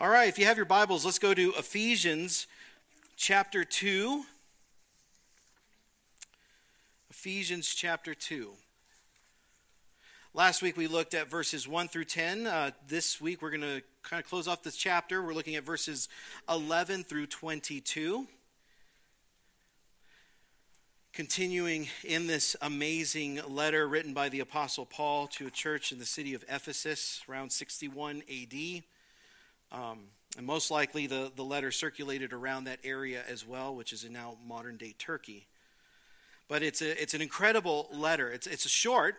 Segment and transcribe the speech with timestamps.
[0.00, 2.46] All right, if you have your Bibles, let's go to Ephesians
[3.18, 4.22] chapter 2.
[7.10, 8.48] Ephesians chapter 2.
[10.32, 12.46] Last week we looked at verses 1 through 10.
[12.46, 15.22] Uh, this week we're going to kind of close off this chapter.
[15.22, 16.08] We're looking at verses
[16.48, 18.26] 11 through 22.
[21.12, 26.06] Continuing in this amazing letter written by the Apostle Paul to a church in the
[26.06, 28.82] city of Ephesus around 61 AD.
[29.72, 29.98] Um,
[30.36, 34.12] and most likely the, the letter circulated around that area as well, which is in
[34.12, 35.46] now modern day Turkey.
[36.48, 38.30] But it's, a, it's an incredible letter.
[38.30, 39.16] It's, it's a short,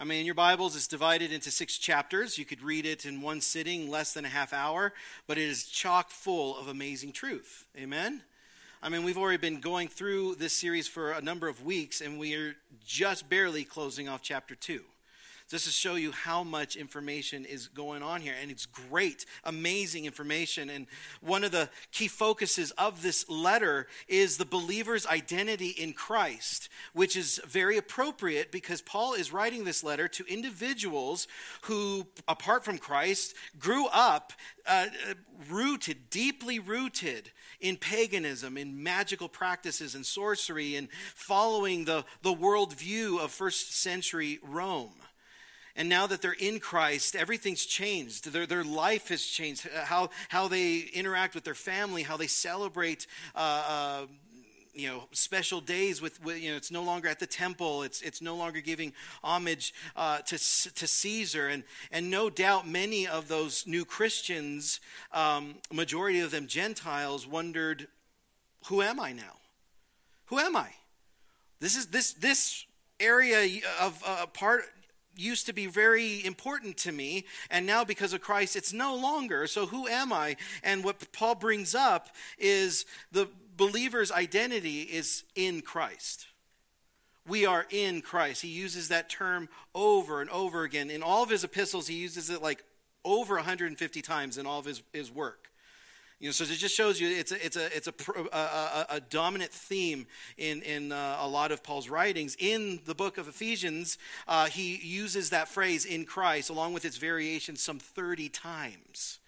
[0.00, 2.38] I mean, in your Bibles, it's divided into six chapters.
[2.38, 4.94] You could read it in one sitting, less than a half hour,
[5.26, 7.66] but it is chock full of amazing truth.
[7.78, 8.22] Amen?
[8.82, 12.18] I mean, we've already been going through this series for a number of weeks, and
[12.18, 14.80] we are just barely closing off chapter two
[15.50, 18.34] just to show you how much information is going on here.
[18.40, 20.70] And it's great, amazing information.
[20.70, 20.86] And
[21.20, 27.16] one of the key focuses of this letter is the believer's identity in Christ, which
[27.16, 31.26] is very appropriate because Paul is writing this letter to individuals
[31.62, 34.32] who, apart from Christ, grew up
[34.66, 34.86] uh,
[35.50, 43.18] rooted, deeply rooted in paganism, in magical practices and sorcery, and following the, the worldview
[43.18, 44.92] of first century Rome.
[45.80, 48.30] And now that they're in Christ, everything's changed.
[48.34, 49.66] Their, their life has changed.
[49.84, 53.06] How, how they interact with their family, how they celebrate.
[53.34, 54.06] Uh, uh,
[54.74, 58.02] you know special days with, with, you know it's no longer at the temple it's
[58.02, 58.92] it's no longer giving
[59.24, 64.78] homage uh, to to Caesar and and no doubt many of those new Christians
[65.12, 67.88] um, majority of them Gentiles wondered
[68.66, 69.38] who am I now
[70.26, 70.70] who am I
[71.58, 72.64] this is this this
[73.00, 74.66] area of uh, part
[75.20, 79.46] used to be very important to me, and now because of Christ, it's no longer.
[79.46, 80.36] So, who am I?
[80.62, 86.26] And what Paul brings up is the believer's identity is in Christ.
[87.28, 88.42] We are in Christ.
[88.42, 90.90] He uses that term over and over again.
[90.90, 92.64] In all of his epistles, he uses it like
[93.04, 95.49] over 150 times in all of his, his work.
[96.20, 97.94] You know, so it just shows you it's a, it's a, it's a,
[98.30, 102.36] a, a dominant theme in, in uh, a lot of Paul's writings.
[102.38, 103.96] In the book of Ephesians,
[104.28, 109.18] uh, he uses that phrase in Christ along with its variations some 30 times.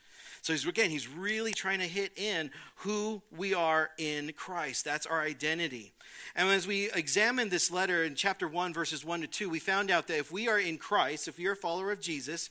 [0.42, 4.84] So he's, again, he's really trying to hit in who we are in Christ.
[4.84, 5.94] That's our identity.
[6.36, 9.91] And as we examine this letter in chapter 1, verses 1 to 2, we found
[9.91, 12.50] out that if we are in Christ, if we are a follower of Jesus,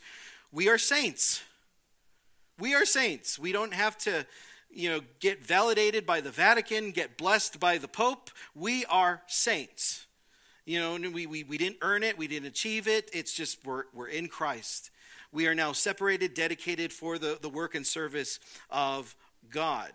[0.51, 1.43] we are saints.
[2.61, 3.39] We are saints.
[3.39, 4.23] We don't have to,
[4.69, 8.29] you know, get validated by the Vatican, get blessed by the Pope.
[8.53, 10.05] We are saints.
[10.63, 13.09] You know, we, we, we didn't earn it, we didn't achieve it.
[13.13, 14.91] It's just we're, we're in Christ.
[15.31, 18.39] We are now separated, dedicated for the, the work and service
[18.69, 19.15] of
[19.49, 19.93] God.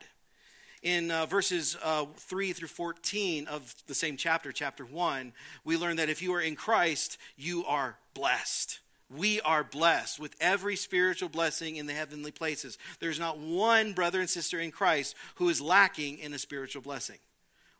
[0.82, 5.32] In uh, verses uh, 3 through 14 of the same chapter, chapter 1,
[5.64, 8.80] we learn that if you are in Christ, you are blessed.
[9.08, 12.76] We are blessed with every spiritual blessing in the heavenly places.
[12.98, 17.18] There's not one brother and sister in Christ who is lacking in a spiritual blessing.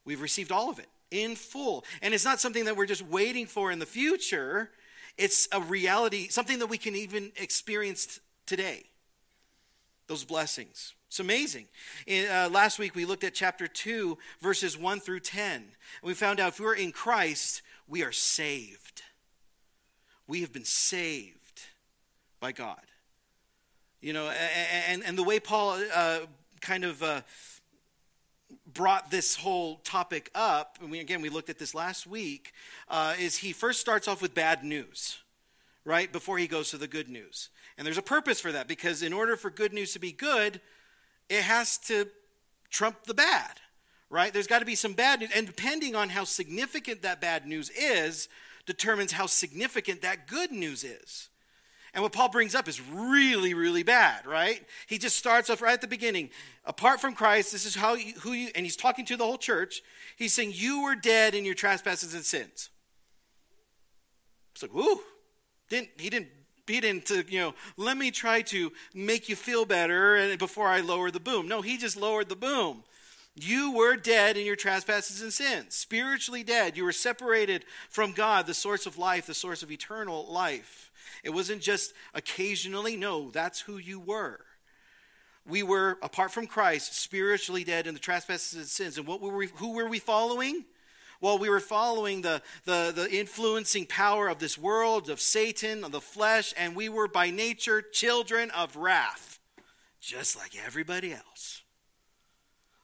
[0.05, 1.85] We've received all of it in full.
[2.01, 4.71] And it's not something that we're just waiting for in the future,
[5.19, 8.85] it's a reality, something that we can even experience today.
[10.07, 10.95] Those blessings.
[11.09, 11.67] It's amazing.
[12.07, 15.55] In, uh, last week we looked at chapter 2, verses 1 through 10.
[15.55, 15.65] And
[16.03, 19.03] we found out if we're in Christ, we are saved.
[20.27, 21.63] We have been saved
[22.41, 22.83] by God.
[24.01, 24.29] You know,
[24.89, 26.21] and, and the way Paul uh,
[26.61, 27.23] kind of uh,
[28.73, 32.53] brought this whole topic up, and we, again, we looked at this last week,
[32.89, 35.19] uh, is he first starts off with bad news,
[35.85, 37.49] right, before he goes to the good news.
[37.79, 40.61] And there's a purpose for that, because in order for good news to be good,
[41.29, 42.09] it has to
[42.71, 43.61] trump the bad,
[44.11, 44.33] right?
[44.33, 45.31] There's got to be some bad news.
[45.35, 48.29] And depending on how significant that bad news is,
[48.67, 51.29] determines how significant that good news is.
[51.95, 54.63] And what Paul brings up is really, really bad, right?
[54.87, 56.29] He just starts off right at the beginning.
[56.67, 59.39] Apart from Christ, this is how you, who you, and he's talking to the whole
[59.39, 59.81] church.
[60.17, 62.69] He's saying, You were dead in your trespasses and sins.
[64.53, 65.01] It's like, whoo.
[65.71, 66.29] Didn't, he didn't
[66.67, 71.11] beat into, you know, let me try to make you feel better before I lower
[71.11, 71.49] the boom.
[71.49, 72.85] No, he just lowered the boom.
[73.39, 76.77] You were dead in your trespasses and sins, spiritually dead.
[76.77, 80.91] You were separated from God, the source of life, the source of eternal life.
[81.23, 84.41] It wasn't just occasionally, no, that's who you were.
[85.47, 88.99] We were, apart from Christ, spiritually dead in the trespasses and sins.
[88.99, 90.65] And what were we, who were we following?
[91.21, 95.93] Well, we were following the, the, the influencing power of this world, of Satan, of
[95.93, 99.37] the flesh, and we were by nature children of wrath
[100.07, 101.63] just like everybody else.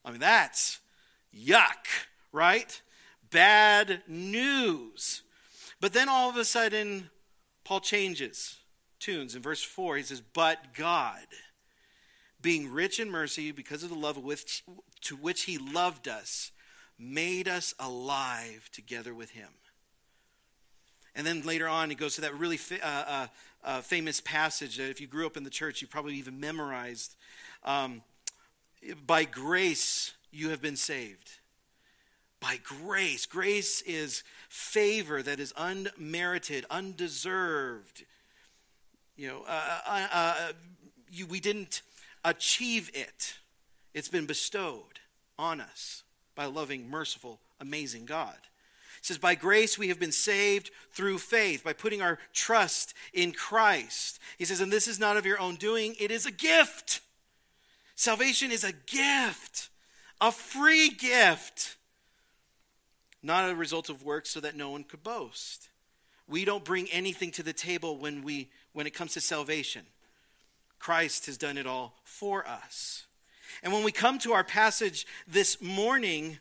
[0.04, 0.80] I mean, that's
[1.34, 1.86] yuck,
[2.32, 2.80] right?
[3.30, 5.22] Bad news.
[5.80, 7.10] But then all of a sudden,
[7.64, 8.58] Paul changes
[9.02, 9.34] tunes.
[9.34, 11.26] In verse 4, he says, But God,
[12.40, 14.62] being rich in mercy because of the love with,
[15.02, 16.52] to which he loved us,
[16.98, 19.48] made us alive together with him.
[21.14, 23.26] And then later on, he goes to that really fa- uh, uh,
[23.64, 27.16] uh, famous passage that if you grew up in the church, you probably even memorized.
[27.64, 28.02] Um,
[29.06, 31.38] by grace, you have been saved.
[32.40, 33.26] By grace.
[33.26, 38.04] Grace is favor that is unmerited, undeserved.
[39.16, 40.52] You know, uh, uh, uh,
[41.10, 41.82] you, we didn't
[42.24, 43.34] achieve it,
[43.94, 45.00] it's been bestowed
[45.38, 46.02] on us
[46.34, 48.36] by loving, merciful, amazing God.
[48.98, 53.32] It says, By grace we have been saved through faith, by putting our trust in
[53.32, 54.18] Christ.
[54.38, 57.00] He says, And this is not of your own doing, it is a gift.
[58.02, 59.70] Salvation is a gift,
[60.20, 61.76] a free gift,
[63.22, 65.68] not a result of works so that no one could boast.
[66.26, 69.82] We don't bring anything to the table when, we, when it comes to salvation.
[70.80, 73.06] Christ has done it all for us.
[73.62, 76.38] And when we come to our passage this morning,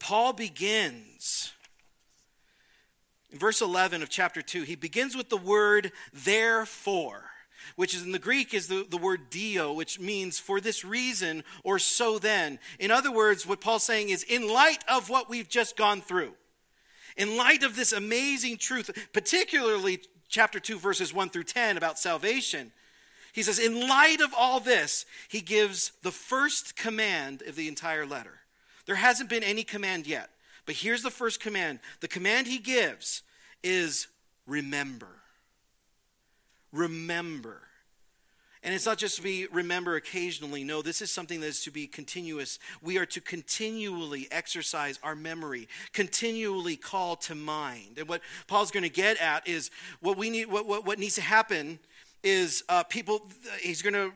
[0.00, 1.52] Paul begins
[3.30, 4.62] in verse 11 of chapter 2.
[4.62, 7.30] He begins with the word therefore,
[7.74, 11.42] which is in the Greek is the, the word dio, which means for this reason
[11.64, 12.58] or so then.
[12.78, 16.34] In other words, what Paul's saying is in light of what we've just gone through,
[17.16, 22.72] in light of this amazing truth, particularly chapter 2, verses 1 through 10 about salvation.
[23.32, 28.06] He says, in light of all this, he gives the first command of the entire
[28.06, 28.40] letter.
[28.86, 30.30] There hasn't been any command yet,
[30.64, 31.80] but here's the first command.
[32.00, 33.22] The command he gives
[33.62, 34.08] is
[34.46, 35.08] remember.
[36.76, 37.62] Remember.
[38.62, 40.64] And it's not just to be remember occasionally.
[40.64, 42.58] No, this is something that is to be continuous.
[42.82, 47.98] We are to continually exercise our memory, continually call to mind.
[47.98, 49.70] And what Paul's going to get at is
[50.00, 50.46] what we need.
[50.46, 51.78] What, what, what needs to happen
[52.24, 53.28] is uh, people,
[53.60, 54.12] he's going to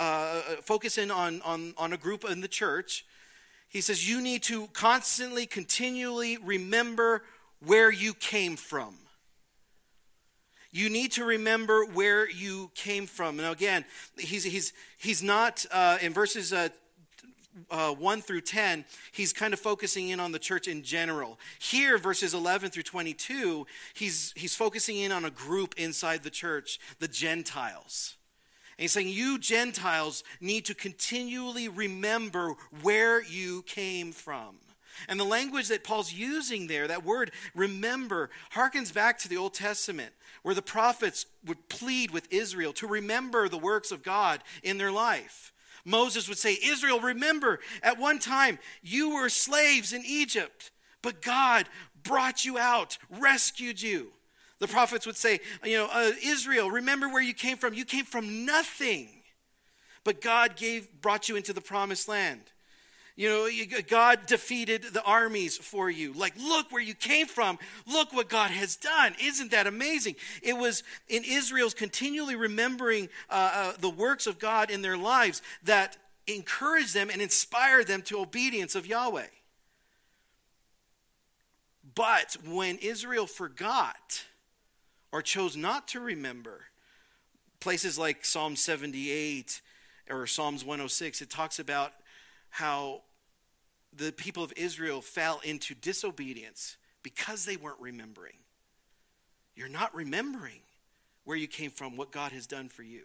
[0.00, 3.06] uh, focus in on, on, on a group in the church.
[3.68, 7.22] He says, You need to constantly, continually remember
[7.64, 8.96] where you came from.
[10.72, 13.36] You need to remember where you came from.
[13.36, 13.84] Now, again,
[14.18, 16.70] he's, he's, he's not, uh, in verses uh,
[17.70, 21.38] uh, 1 through 10, he's kind of focusing in on the church in general.
[21.58, 26.80] Here, verses 11 through 22, he's, he's focusing in on a group inside the church,
[26.98, 28.16] the Gentiles.
[28.78, 34.56] And he's saying, You Gentiles need to continually remember where you came from.
[35.08, 39.54] And the language that Paul's using there, that word remember, harkens back to the Old
[39.54, 40.12] Testament,
[40.42, 44.92] where the prophets would plead with Israel to remember the works of God in their
[44.92, 45.52] life.
[45.84, 50.70] Moses would say, Israel, remember, at one time you were slaves in Egypt,
[51.02, 51.68] but God
[52.02, 54.12] brought you out, rescued you.
[54.58, 57.74] The prophets would say, you know, uh, Israel, remember where you came from.
[57.74, 59.08] You came from nothing,
[60.04, 62.51] but God gave, brought you into the promised land.
[63.14, 66.14] You know, God defeated the armies for you.
[66.14, 67.58] Like, look where you came from.
[67.86, 69.14] Look what God has done.
[69.22, 70.16] Isn't that amazing?
[70.42, 75.42] It was in Israel's continually remembering uh, uh, the works of God in their lives
[75.64, 79.26] that encouraged them and inspired them to obedience of Yahweh.
[81.94, 84.24] But when Israel forgot
[85.10, 86.62] or chose not to remember,
[87.60, 89.60] places like Psalm 78
[90.08, 91.92] or Psalms 106, it talks about
[92.52, 93.00] how
[93.96, 98.36] the people of Israel fell into disobedience because they weren't remembering.
[99.56, 100.60] You're not remembering
[101.24, 103.04] where you came from, what God has done for you.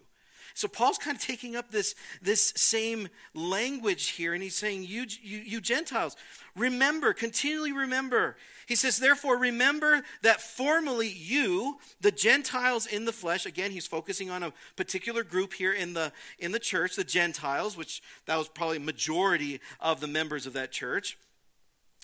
[0.54, 5.06] So Paul's kind of taking up this, this same language here, and he's saying, you,
[5.22, 6.16] you, you Gentiles,
[6.56, 8.38] remember, continually remember.
[8.66, 14.30] He says, therefore, remember that formerly you, the Gentiles in the flesh, again, he's focusing
[14.30, 18.50] on a particular group here in the, in the church, the Gentiles, which that was
[18.50, 21.18] probably majority of the members of that church.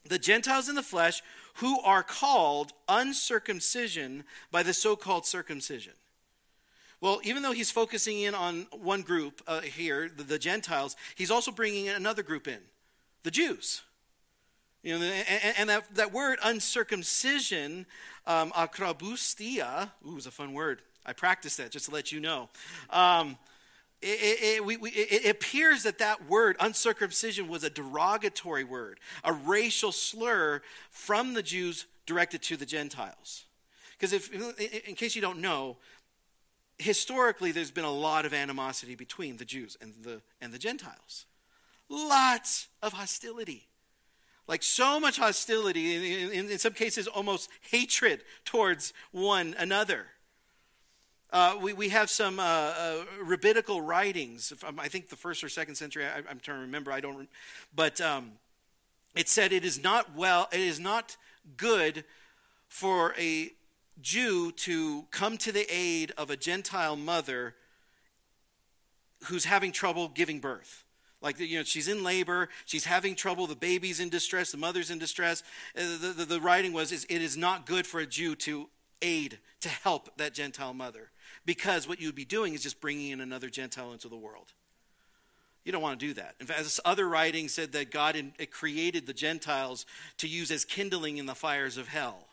[0.07, 1.21] The Gentiles in the flesh
[1.55, 5.93] who are called uncircumcision by the so called circumcision.
[7.03, 11.31] Well, even though he's focusing in on one group uh, here, the, the, Gentiles, he's
[11.31, 12.59] also bringing another group in,
[13.23, 13.81] the Jews.
[14.83, 17.87] You know, and, and that, that word uncircumcision,
[18.25, 20.81] um, akrabustia, ooh, was a fun word.
[21.05, 22.47] I practiced that just to let you know.
[22.89, 23.37] Um,
[24.01, 29.33] it, it, we, we, it, appears that that word, uncircumcision, was a derogatory word, a
[29.33, 33.43] racial slur from the Jews directed to the Gentiles.
[33.91, 34.31] Because if,
[34.87, 35.77] in case you don't know,
[36.77, 41.25] historically, there's been a lot of animosity between the Jews and the, and the Gentiles.
[41.89, 43.67] Lots of hostility.
[44.47, 50.07] Like so much hostility, in, in, in some cases, almost hatred towards one another.
[51.31, 54.53] Uh, we, we have some uh, uh, rabbinical writings.
[54.57, 56.05] From, I think the first or second century.
[56.05, 56.91] I, am trying to remember.
[56.91, 57.27] I don't.
[57.75, 58.33] But um,
[59.15, 60.47] it said it is not well.
[60.51, 61.17] It is not
[61.57, 62.03] good
[62.67, 63.51] for a
[64.01, 67.55] Jew to come to the aid of a Gentile mother
[69.25, 70.83] who's having trouble giving birth.
[71.21, 74.91] Like, you know, she's in labor, she's having trouble, the baby's in distress, the mother's
[74.91, 75.41] in distress.
[75.77, 78.67] Uh, the, the, the writing was, is, it is not good for a Jew to
[79.01, 81.11] aid, to help that Gentile mother.
[81.45, 84.51] Because what you'd be doing is just bringing in another Gentile into the world.
[85.63, 86.35] You don't want to do that.
[86.41, 89.85] In fact, this other writing said that God in, created the Gentiles
[90.17, 92.27] to use as kindling in the fires of hell.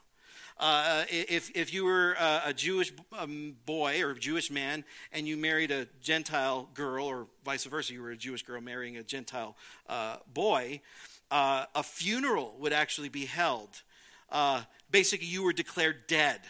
[0.61, 5.27] Uh, if, if you were a, a Jewish um, boy or a Jewish man and
[5.27, 9.03] you married a Gentile girl, or vice versa, you were a Jewish girl marrying a
[9.03, 9.57] Gentile
[9.89, 10.83] uh, boy,
[11.31, 13.83] uh, a funeral would actually be held.
[14.31, 16.41] Uh, basically, you were declared dead.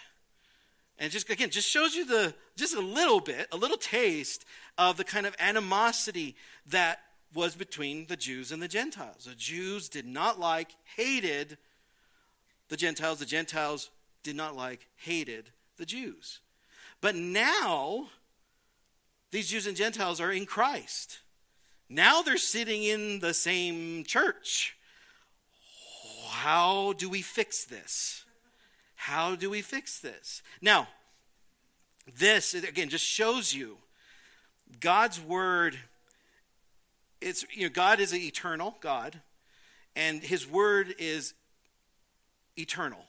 [0.98, 4.44] And just again, just shows you the just a little bit, a little taste
[4.76, 6.34] of the kind of animosity
[6.66, 6.98] that
[7.32, 9.26] was between the Jews and the Gentiles.
[9.26, 11.58] The Jews did not like, hated
[12.68, 13.20] the Gentiles.
[13.20, 13.88] The Gentiles
[14.22, 16.40] did not like, hated the Jews.
[17.00, 18.08] But now,
[19.30, 21.20] these Jews and Gentiles are in Christ.
[21.88, 24.76] Now they're sitting in the same church.
[26.28, 28.24] How do we fix this?
[28.94, 30.42] How do we fix this?
[30.60, 30.88] Now,
[32.16, 33.78] this, again, just shows you
[34.78, 35.78] God's word.
[37.20, 39.20] It's, you know, God is an eternal God,
[39.96, 41.34] and his word is
[42.56, 43.04] eternal.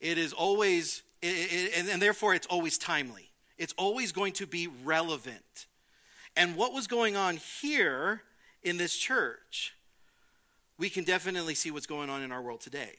[0.00, 3.30] It is always, and therefore it's always timely.
[3.58, 5.66] It's always going to be relevant.
[6.36, 8.22] And what was going on here
[8.62, 9.74] in this church,
[10.78, 12.94] we can definitely see what's going on in our world today.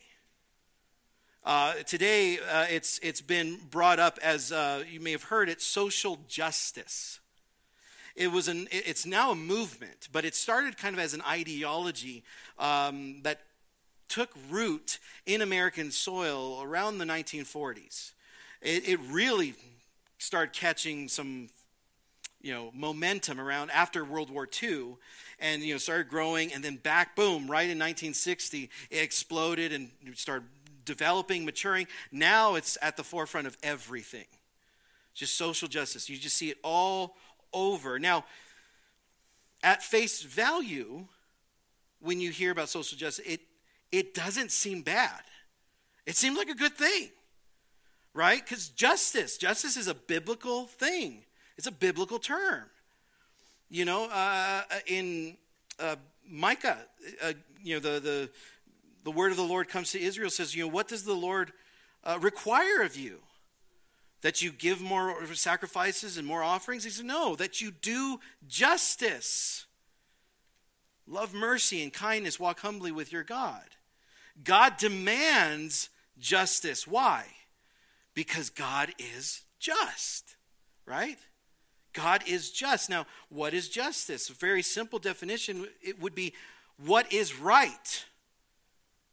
[1.43, 5.59] Uh, today, uh, it's, it's been brought up as uh, you may have heard it
[5.59, 7.19] social justice.
[8.15, 12.23] It was an, it's now a movement, but it started kind of as an ideology
[12.59, 13.39] um, that
[14.11, 18.11] took root in American soil around the 1940s.
[18.61, 19.55] It, it really
[20.17, 21.49] started catching some
[22.41, 24.95] you know momentum around after World War II,
[25.39, 29.89] and you know started growing, and then back boom right in 1960 it exploded and
[30.15, 30.47] started
[30.83, 31.87] developing, maturing.
[32.11, 34.25] Now it's at the forefront of everything.
[35.13, 36.09] Just social justice.
[36.09, 37.15] You just see it all
[37.53, 37.97] over.
[37.97, 38.25] Now,
[39.63, 41.05] at face value,
[42.01, 43.41] when you hear about social justice, it
[43.91, 45.21] it doesn't seem bad.
[46.05, 47.09] It seems like a good thing,
[48.13, 48.43] right?
[48.43, 51.23] Because justice, justice is a biblical thing,
[51.57, 52.63] it's a biblical term.
[53.69, 55.37] You know, uh, in
[55.79, 55.95] uh,
[56.29, 56.77] Micah,
[57.23, 57.33] uh,
[57.63, 58.29] you know, the, the,
[59.03, 61.53] the word of the Lord comes to Israel, says, you know, what does the Lord
[62.03, 63.19] uh, require of you?
[64.21, 66.83] That you give more sacrifices and more offerings?
[66.83, 69.65] He said, no, that you do justice.
[71.07, 73.63] Love mercy and kindness, walk humbly with your God.
[74.43, 76.87] God demands justice.
[76.87, 77.25] Why?
[78.13, 80.35] Because God is just,
[80.85, 81.17] right?
[81.93, 82.89] God is just.
[82.89, 84.29] Now, what is justice?
[84.29, 86.33] A very simple definition it would be
[86.77, 88.05] what is right.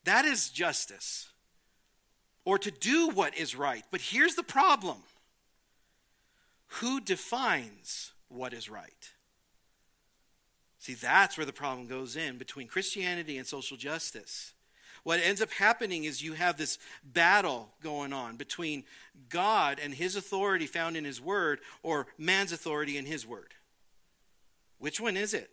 [0.05, 1.31] That is justice.
[2.45, 3.85] Or to do what is right.
[3.91, 4.99] But here's the problem
[6.81, 9.11] who defines what is right?
[10.79, 14.53] See, that's where the problem goes in between Christianity and social justice.
[15.05, 18.85] What ends up happening is you have this battle going on between
[19.29, 23.55] God and his authority found in his word or man's authority in his word.
[24.79, 25.51] Which one is it?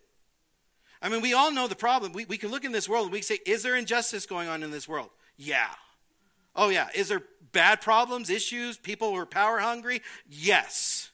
[1.01, 2.13] I mean, we all know the problem.
[2.13, 4.63] We, we can look in this world and we say, is there injustice going on
[4.63, 5.09] in this world?
[5.37, 5.69] Yeah.
[6.55, 6.87] Oh, yeah.
[6.95, 7.21] Is there
[7.51, 10.01] bad problems, issues, people who are power hungry?
[10.27, 11.11] Yes.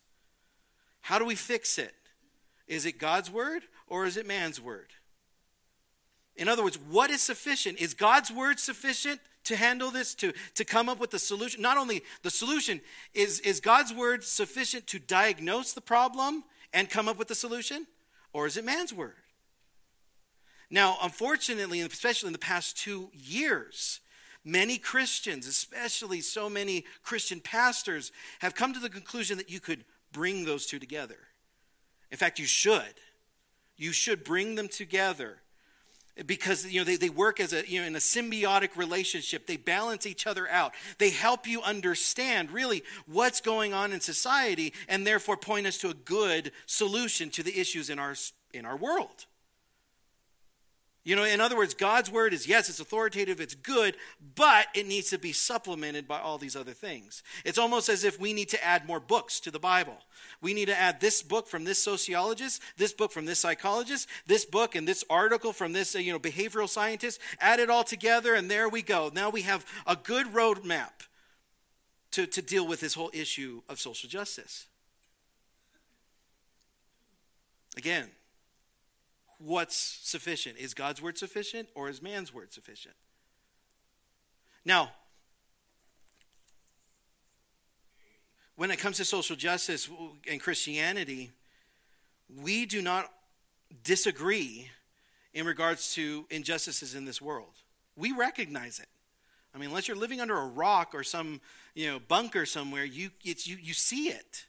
[1.02, 1.94] How do we fix it?
[2.68, 4.94] Is it God's word or is it man's word?
[6.36, 7.80] In other words, what is sufficient?
[7.80, 11.62] Is God's word sufficient to handle this, to, to come up with the solution?
[11.62, 12.82] Not only the solution,
[13.14, 17.88] is, is God's word sufficient to diagnose the problem and come up with the solution?
[18.34, 19.16] Or is it man's word?
[20.70, 24.00] Now, unfortunately, especially in the past two years,
[24.46, 29.84] many Christians, especially so many Christian pastors, have come to the conclusion that you could
[30.14, 31.18] bring those two together.
[32.10, 32.94] In fact, you should.
[33.76, 35.42] You should bring them together
[36.26, 39.48] because you know they, they work as a you know in a symbiotic relationship.
[39.48, 40.74] They balance each other out.
[40.98, 45.90] They help you understand really what's going on in society and therefore point us to
[45.90, 48.16] a good solution to the issues in our
[48.54, 49.26] in our world
[51.04, 53.96] you know, in other words, God's word is yes, it's authoritative, it's good,
[54.36, 57.24] but it needs to be supplemented by all these other things.
[57.44, 59.98] It's almost as if we need to add more books to the Bible.
[60.42, 64.46] We need to add this book from this sociologist, this book from this psychologist, this
[64.46, 67.20] book and this article from this, uh, you know, behavioral scientist.
[67.40, 69.10] Add it all together, and there we go.
[69.12, 71.08] Now we have a good roadmap
[72.12, 74.68] to, to deal with this whole issue of social justice.
[77.76, 78.10] Again,
[79.44, 80.58] what's sufficient.
[80.58, 82.96] Is God's word sufficient or is man's word sufficient?
[84.64, 84.92] Now,
[88.56, 89.90] when it comes to social justice
[90.30, 91.32] and Christianity,
[92.42, 93.12] we do not
[93.84, 94.70] disagree
[95.34, 97.54] in regards to injustices in this world.
[97.96, 98.88] We recognize it.
[99.54, 101.42] I mean, unless you're living under a rock or some,
[101.74, 104.46] you know, bunker somewhere, you, you, you see it.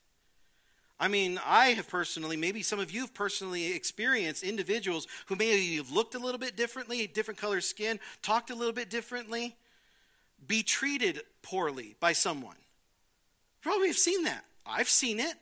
[1.03, 5.75] I mean, I have personally, maybe some of you have personally experienced individuals who maybe
[5.79, 9.57] have looked a little bit differently, different color skin, talked a little bit differently,
[10.47, 12.55] be treated poorly by someone.
[13.63, 14.45] Probably have seen that.
[14.65, 15.35] I've seen it.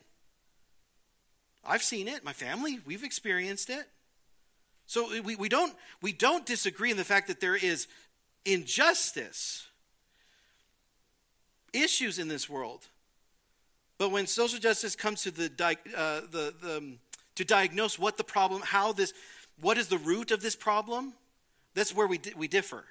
[1.63, 2.25] I've seen it.
[2.25, 3.85] My family, we've experienced it.
[4.87, 7.87] So we, we, don't, we don't disagree in the fact that there is
[8.47, 9.67] injustice,
[11.75, 12.87] issues in this world.
[14.01, 15.51] But when social justice comes to the,
[15.95, 16.99] uh, the, the um,
[17.35, 19.13] to diagnose what the problem, how this,
[19.61, 21.13] what is the root of this problem,
[21.75, 22.87] that's where we, we differ.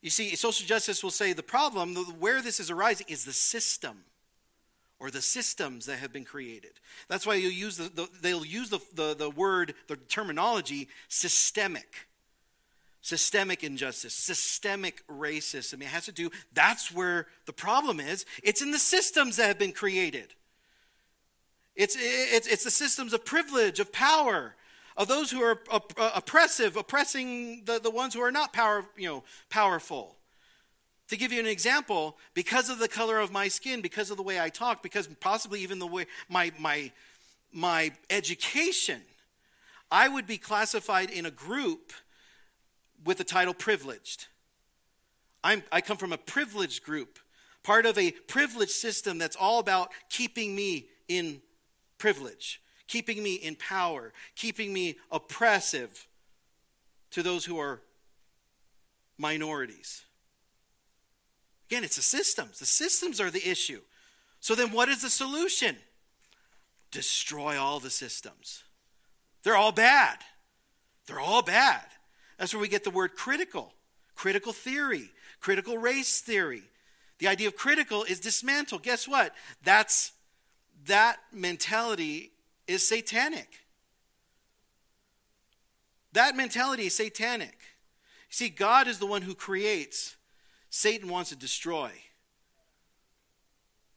[0.00, 4.04] You see, social justice will say the problem, where this is arising, is the system
[5.00, 6.74] or the systems that have been created.
[7.08, 12.06] That's why use the, the, they'll use the, the, the word, the terminology, systemic
[13.02, 15.80] systemic injustice, systemic racism.
[15.80, 18.26] It has to do, that's where the problem is.
[18.42, 20.34] It's in the systems that have been created.
[21.74, 24.54] It's, it's, it's the systems of privilege, of power,
[24.96, 28.84] of those who are op- uh, oppressive, oppressing the, the ones who are not power,
[28.96, 30.16] you know, powerful.
[31.08, 34.22] To give you an example, because of the color of my skin, because of the
[34.22, 36.92] way I talk, because possibly even the way my, my,
[37.52, 39.00] my education,
[39.90, 41.92] I would be classified in a group
[43.04, 44.26] with the title privileged.
[45.42, 47.18] I'm, I come from a privileged group,
[47.62, 51.40] part of a privileged system that's all about keeping me in
[51.98, 56.06] privilege, keeping me in power, keeping me oppressive
[57.10, 57.80] to those who are
[59.18, 60.02] minorities.
[61.68, 62.58] Again, it's the systems.
[62.58, 63.80] The systems are the issue.
[64.40, 65.76] So then, what is the solution?
[66.90, 68.64] Destroy all the systems.
[69.44, 70.18] They're all bad.
[71.06, 71.84] They're all bad.
[72.40, 73.74] That's where we get the word critical,
[74.14, 76.62] critical theory, critical race theory.
[77.18, 78.78] The idea of critical is dismantle.
[78.78, 79.34] Guess what?
[79.62, 80.12] That's
[80.86, 82.32] that mentality
[82.66, 83.66] is satanic.
[86.14, 87.58] That mentality is satanic.
[88.30, 90.16] You see, God is the one who creates.
[90.70, 91.90] Satan wants to destroy.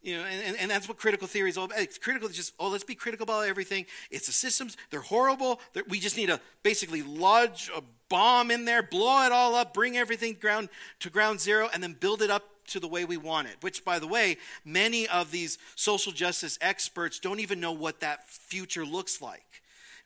[0.04, 1.80] You know, and, and that's what critical theory is all about.
[1.80, 3.86] It's critical is just, oh, let's be critical about everything.
[4.12, 5.62] It's the systems, they're horrible.
[5.72, 9.74] They're, we just need to basically lodge a bomb in there, blow it all up,
[9.74, 10.68] bring everything ground
[11.00, 13.56] to ground zero, and then build it up to the way we want it.
[13.62, 18.28] Which, by the way, many of these social justice experts don't even know what that
[18.28, 19.62] future looks like.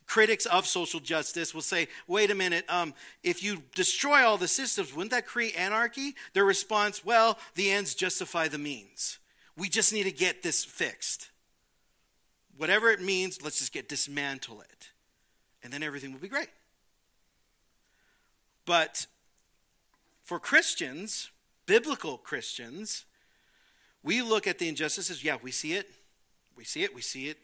[0.05, 4.47] Critics of social justice will say, wait a minute, um, if you destroy all the
[4.47, 6.15] systems, wouldn't that create anarchy?
[6.33, 9.17] Their response, well, the ends justify the means.
[9.57, 11.29] We just need to get this fixed.
[12.55, 14.91] Whatever it means, let's just get dismantle it.
[15.63, 16.49] And then everything will be great.
[18.65, 19.07] But
[20.23, 21.31] for Christians,
[21.65, 23.05] biblical Christians,
[24.03, 25.23] we look at the injustices.
[25.23, 25.89] Yeah, we see it.
[26.55, 26.93] We see it.
[26.93, 27.37] We see it.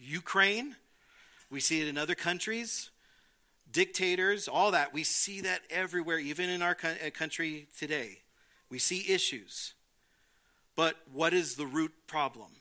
[0.00, 0.76] Ukraine.
[1.50, 2.90] We see it in other countries,
[3.72, 4.92] dictators, all that.
[4.92, 8.18] We see that everywhere, even in our uh, country today.
[8.68, 9.72] We see issues.
[10.78, 12.52] But what is the root problem?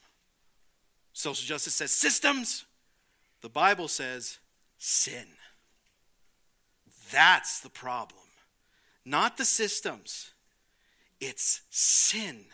[1.13, 2.65] Social justice says systems.
[3.41, 4.39] The Bible says
[4.79, 5.27] sin.
[7.11, 8.23] That's the problem.
[9.05, 10.31] Not the systems,
[11.21, 12.45] it's sin.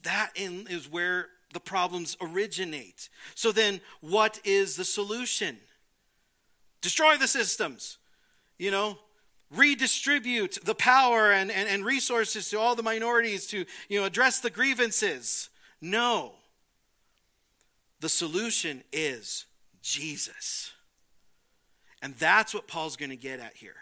[0.00, 3.10] That is where the problems originate.
[3.34, 5.58] So then, what is the solution?
[6.80, 7.98] Destroy the systems.
[8.56, 8.98] You know,
[9.54, 14.40] redistribute the power and, and, and resources to all the minorities to you know, address
[14.40, 15.50] the grievances.
[15.80, 16.32] No.
[18.00, 19.46] The solution is
[19.82, 20.72] Jesus.
[22.00, 23.76] And that's what Paul's going to get at here.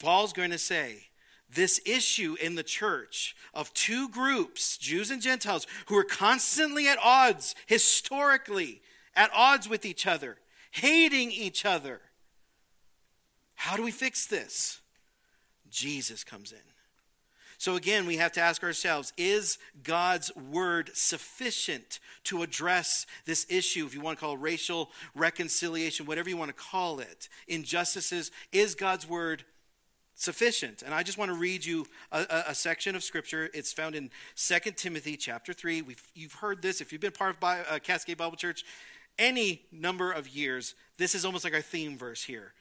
[0.00, 1.08] Paul's going to say,
[1.54, 6.98] this issue in the church of two groups, Jews and Gentiles, who are constantly at
[7.02, 8.80] odds, historically,
[9.14, 10.38] at odds with each other,
[10.70, 12.00] hating each other.
[13.62, 14.80] How do we fix this?
[15.70, 16.58] Jesus comes in.
[17.58, 23.86] So again, we have to ask ourselves is God's word sufficient to address this issue,
[23.86, 28.32] if you want to call it racial reconciliation, whatever you want to call it, injustices?
[28.50, 29.44] Is God's word
[30.16, 30.82] sufficient?
[30.82, 33.48] And I just want to read you a, a, a section of scripture.
[33.54, 35.82] It's found in 2 Timothy chapter 3.
[35.82, 36.80] We've, you've heard this.
[36.80, 38.64] If you've been part of uh, Cascade Bible Church
[39.20, 42.54] any number of years, this is almost like our theme verse here.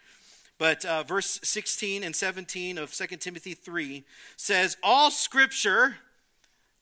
[0.62, 4.04] But uh, verse 16 and 17 of 2 Timothy 3
[4.38, 5.95] says, All scripture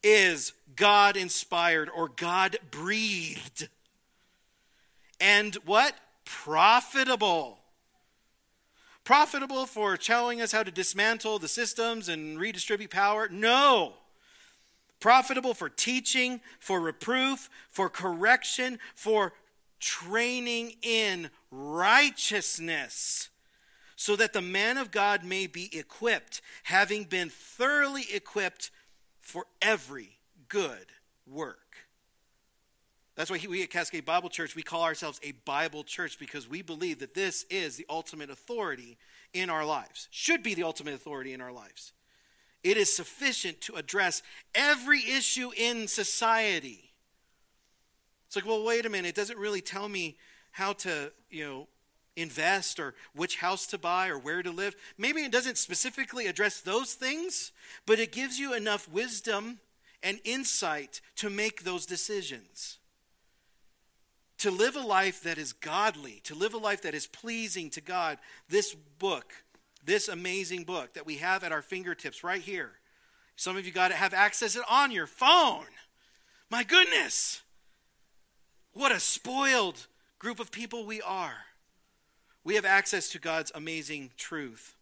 [0.04, 3.70] is God inspired or God breathed.
[5.22, 5.94] And what?
[6.26, 7.60] Profitable.
[9.06, 13.30] Profitable for showing us how to dismantle the systems and redistribute power?
[13.32, 13.94] No.
[15.00, 19.32] Profitable for teaching, for reproof, for correction, for
[19.80, 23.30] training in righteousness
[24.00, 28.72] so that the man of God may be equipped, having been thoroughly equipped
[29.20, 30.86] for every good
[31.28, 31.76] work.
[33.16, 36.62] That's why we at Cascade Bible Church, we call ourselves a Bible church because we
[36.62, 38.98] believe that this is the ultimate authority
[39.34, 41.92] in our lives, should be the ultimate authority in our lives.
[42.64, 44.24] It is sufficient to address
[44.56, 46.94] every issue in society.
[48.28, 50.16] It's like, well, wait a minute, it doesn't really tell me
[50.52, 51.68] how to, you know,
[52.22, 54.76] invest or which house to buy or where to live.
[54.98, 57.52] Maybe it doesn't specifically address those things,
[57.86, 59.60] but it gives you enough wisdom
[60.02, 62.78] and insight to make those decisions.
[64.40, 67.82] To live a life that is godly, to live a life that is pleasing to
[67.82, 69.34] God, this book,
[69.84, 72.72] this amazing book that we have at our fingertips right here.
[73.36, 75.66] Some of you got to have access it on your phone.
[76.50, 77.42] My goodness.
[78.74, 79.88] What a spoiled
[80.20, 81.49] group of people we are.
[82.50, 84.74] We have access to God's amazing truth.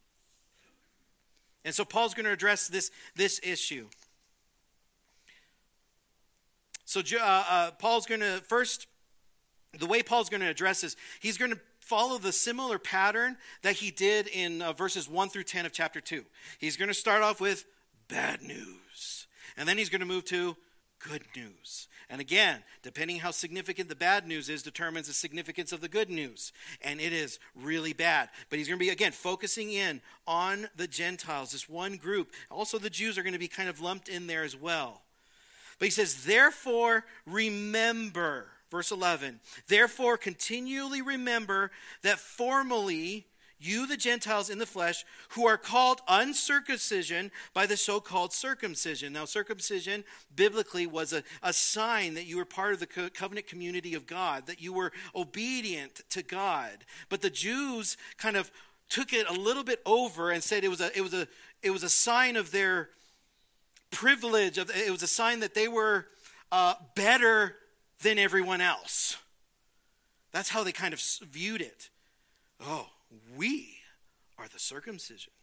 [1.66, 3.88] And so Paul's going to address this, this issue.
[6.86, 8.88] So uh, uh, Paul's going to first,
[9.78, 13.76] the way Paul's going to address this, he's going to follow the similar pattern that
[13.76, 16.24] he did in uh, verses 1 through 10 of chapter 2.
[16.60, 17.66] He's going to start off with
[18.08, 19.28] bad news,
[19.58, 20.56] and then he's going to move to
[21.00, 21.88] good news.
[22.10, 26.10] And again, depending how significant the bad news is, determines the significance of the good
[26.10, 26.54] news.
[26.82, 28.30] And it is really bad.
[28.50, 32.32] But he's going to be, again, focusing in on the Gentiles, this one group.
[32.50, 35.02] Also, the Jews are going to be kind of lumped in there as well.
[35.80, 38.48] But he says, therefore, remember.
[38.70, 43.26] Verse 11, therefore, continually remember that formerly
[43.60, 49.14] you, the Gentiles in the flesh, who are called uncircumcision by the so called circumcision.
[49.14, 50.04] Now, circumcision
[50.36, 54.06] biblically was a, a sign that you were part of the co- covenant community of
[54.06, 56.86] God, that you were obedient to God.
[57.10, 58.52] But the Jews kind of
[58.90, 61.28] took it a little bit over and said it was a, it was a,
[61.62, 62.90] it was a sign of their
[63.92, 66.06] privilege, of, it was a sign that they were
[66.52, 67.56] uh, better
[68.04, 69.18] than everyone else.
[70.32, 71.90] That's how they kind of viewed it.
[72.62, 72.88] Oh,
[73.36, 73.78] we
[74.38, 75.34] are the circumcision.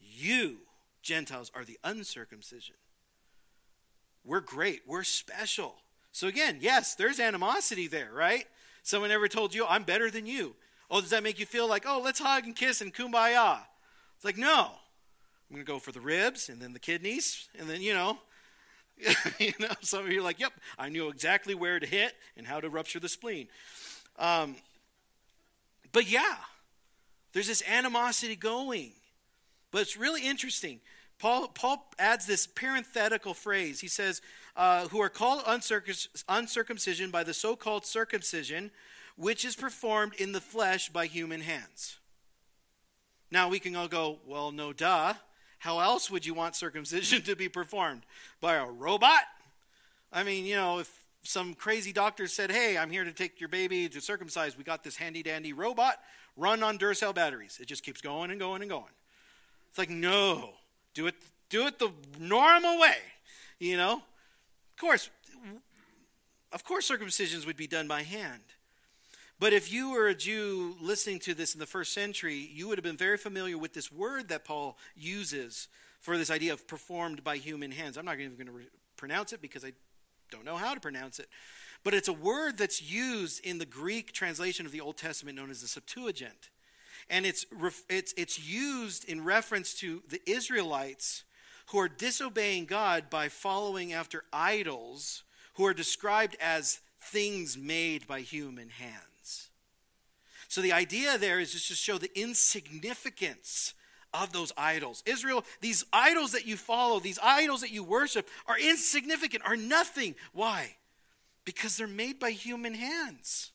[0.00, 0.58] You,
[1.02, 2.76] Gentiles, are the uncircumcision.
[4.24, 4.82] We're great.
[4.86, 5.74] We're special.
[6.12, 8.46] So, again, yes, there's animosity there, right?
[8.82, 10.54] Someone ever told you, I'm better than you.
[10.90, 13.60] Oh, does that make you feel like, oh, let's hug and kiss and kumbaya?
[14.16, 14.72] It's like, no.
[15.50, 18.18] I'm going to go for the ribs and then the kidneys and then, you know,
[19.38, 22.46] you know, some of you are like, yep, I knew exactly where to hit and
[22.46, 23.48] how to rupture the spleen.
[24.18, 24.56] Um,
[25.92, 26.36] but yeah,
[27.32, 28.92] there's this animosity going.
[29.70, 30.80] But it's really interesting.
[31.18, 33.80] Paul, Paul adds this parenthetical phrase.
[33.80, 34.20] He says,
[34.56, 35.42] uh, who are called
[36.28, 38.70] uncircumcision by the so called circumcision,
[39.16, 41.98] which is performed in the flesh by human hands.
[43.30, 45.14] Now we can all go, well, no, duh.
[45.58, 48.02] How else would you want circumcision to be performed?
[48.40, 49.22] By a robot?
[50.12, 50.90] I mean, you know, if
[51.22, 54.82] some crazy doctor said, hey, I'm here to take your baby to circumcise, we got
[54.82, 56.00] this handy dandy robot
[56.36, 57.58] run on Duracell batteries.
[57.60, 58.92] It just keeps going and going and going.
[59.68, 60.50] It's like, no,
[60.94, 61.14] do it,
[61.48, 62.96] do it the normal way,
[63.58, 63.94] you know?
[63.94, 65.10] Of course,
[66.52, 68.42] of course, circumcisions would be done by hand.
[69.40, 72.78] But if you were a Jew listening to this in the first century, you would
[72.78, 75.68] have been very familiar with this word that Paul uses
[76.00, 77.96] for this idea of performed by human hands.
[77.96, 79.72] I'm not even going to re- pronounce it because I
[80.30, 81.28] don't know how to pronounce it.
[81.84, 85.50] But it's a word that's used in the Greek translation of the Old Testament known
[85.50, 86.50] as the Septuagint.
[87.10, 87.44] And it's,
[87.88, 91.24] it's, it's used in reference to the Israelites
[91.66, 98.20] who are disobeying God by following after idols who are described as things made by
[98.20, 99.50] human hands.
[100.48, 103.74] So the idea there is just to show the insignificance
[104.14, 105.02] of those idols.
[105.06, 110.14] Israel, these idols that you follow, these idols that you worship, are insignificant, are nothing.
[110.32, 110.76] Why?
[111.44, 113.50] Because they're made by human hands.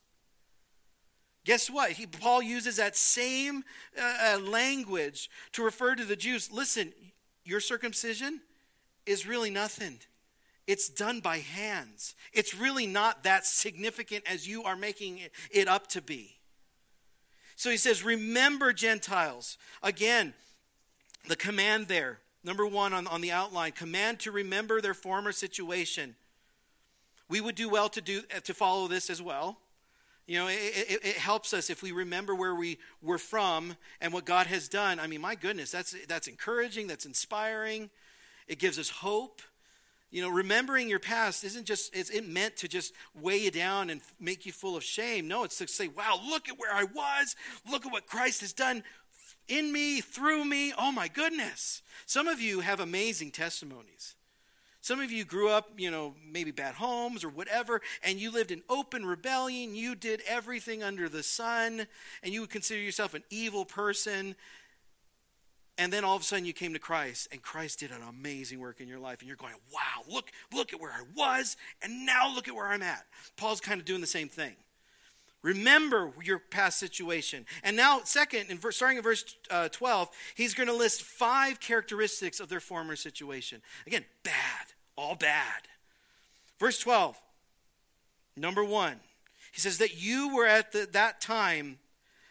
[1.45, 1.91] Guess what?
[1.91, 3.63] He, Paul uses that same
[3.97, 6.51] uh, uh, language to refer to the Jews.
[6.51, 6.91] Listen,
[7.45, 8.41] your circumcision
[9.05, 9.99] is really nothing.
[10.67, 12.15] It's done by hands.
[12.33, 16.35] It's really not that significant as you are making it up to be.
[17.55, 19.57] So he says, Remember, Gentiles.
[19.81, 20.33] Again,
[21.29, 26.15] the command there, number one on, on the outline command to remember their former situation.
[27.29, 29.57] We would do well to, do, uh, to follow this as well.
[30.27, 34.11] You know, it, it, it, helps us if we remember where we were from and
[34.11, 34.99] what God has done.
[34.99, 37.89] I mean, my goodness, that's, that's encouraging, that's inspiring.
[38.47, 39.41] It gives us hope.
[40.11, 43.89] You know, remembering your past isn't just, it's it meant to just weigh you down
[43.89, 45.29] and make you full of shame.
[45.29, 47.35] No, it's to say, wow, look at where I was.
[47.69, 48.83] Look at what Christ has done
[49.47, 50.73] in me, through me.
[50.77, 51.81] Oh my goodness.
[52.05, 54.15] Some of you have amazing testimonies.
[54.87, 58.51] Some of you grew up, you know, maybe bad homes or whatever, and you lived
[58.51, 59.75] in open rebellion.
[59.75, 61.87] You did everything under the sun,
[62.23, 64.33] and you would consider yourself an evil person.
[65.77, 68.61] And then all of a sudden you came to Christ, and Christ did an amazing
[68.61, 72.05] work in your life, and you're going, wow, look, look at where I was, and
[72.05, 73.07] now look at where I'm at.
[73.35, 74.55] Paul's kind of doing the same thing.
[75.41, 77.45] Remember your past situation.
[77.61, 81.59] And now, second, in verse, starting in verse uh, 12, he's going to list five
[81.59, 83.61] characteristics of their former situation.
[83.85, 85.67] Again, bad all bad.
[86.59, 87.17] Verse 12,
[88.35, 88.99] number one,
[89.51, 91.77] he says that you were at the, that time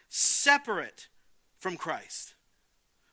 [0.09, 1.07] separate
[1.59, 2.33] from Christ.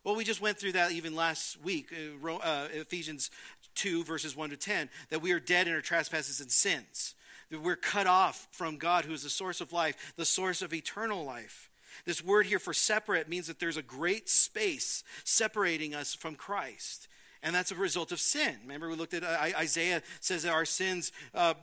[0.02, 3.30] Well, we just went through that even last week, uh, uh, Ephesians
[3.76, 7.14] 2, verses 1 to 10, that we are dead in our trespasses and sins.
[7.50, 10.74] That we're cut off from God, who is the source of life, the source of
[10.74, 11.70] eternal life.
[12.04, 17.08] This word here for separate means that there's a great space separating us from Christ
[17.44, 18.56] and that's a result of sin.
[18.62, 21.54] Remember, we looked at uh, Isaiah says that our sins uh,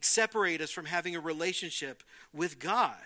[0.00, 2.02] separate us from having a relationship
[2.34, 2.96] with God.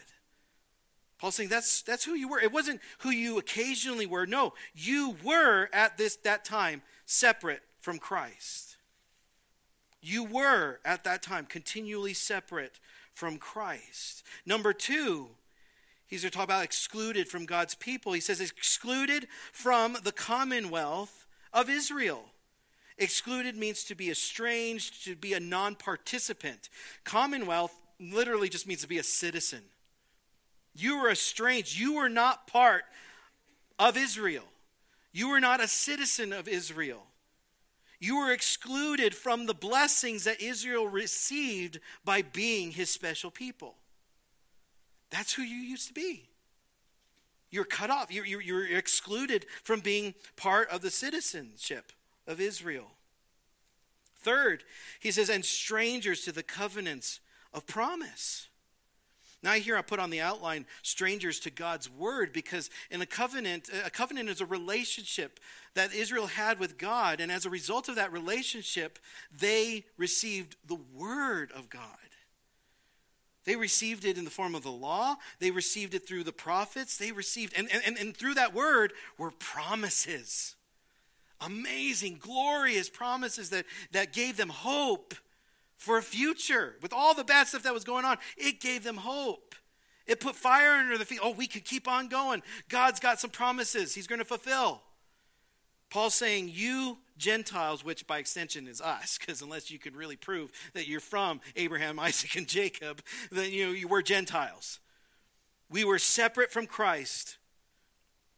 [1.18, 2.40] Paul's saying that's that's who you were.
[2.40, 4.26] It wasn't who you occasionally were.
[4.26, 8.76] No, you were at this that time separate from Christ.
[10.00, 12.80] You were at that time continually separate
[13.12, 14.24] from Christ.
[14.46, 15.28] Number two,
[16.06, 18.12] he's talking about excluded from God's people.
[18.12, 21.25] He says excluded from the commonwealth
[21.56, 22.22] of Israel.
[22.98, 26.68] Excluded means to be estranged, to be a non participant.
[27.02, 29.62] Commonwealth literally just means to be a citizen.
[30.74, 31.76] You were estranged.
[31.76, 32.84] You were not part
[33.78, 34.44] of Israel.
[35.12, 37.02] You were not a citizen of Israel.
[37.98, 43.76] You were excluded from the blessings that Israel received by being his special people.
[45.08, 46.28] That's who you used to be.
[47.50, 48.12] You're cut off.
[48.12, 51.92] You're, you're, you're excluded from being part of the citizenship
[52.26, 52.90] of Israel.
[54.18, 54.64] Third,
[54.98, 57.20] he says, and strangers to the covenants
[57.54, 58.48] of promise.
[59.42, 63.70] Now, here I put on the outline strangers to God's word because in a covenant,
[63.84, 65.38] a covenant is a relationship
[65.74, 67.20] that Israel had with God.
[67.20, 68.98] And as a result of that relationship,
[69.30, 71.82] they received the word of God.
[73.46, 75.16] They received it in the form of the law.
[75.38, 76.96] They received it through the prophets.
[76.96, 80.56] They received, and, and, and through that word were promises.
[81.40, 85.14] Amazing, glorious promises that, that gave them hope
[85.76, 86.74] for a future.
[86.82, 89.54] With all the bad stuff that was going on, it gave them hope.
[90.08, 91.20] It put fire under the feet.
[91.22, 92.42] Oh, we can keep on going.
[92.68, 94.82] God's got some promises He's going to fulfill.
[95.90, 100.52] Paul's saying, You Gentiles, which by extension is us, because unless you can really prove
[100.74, 104.80] that you're from Abraham, Isaac, and Jacob, then you know you were Gentiles.
[105.70, 107.38] We were separate from Christ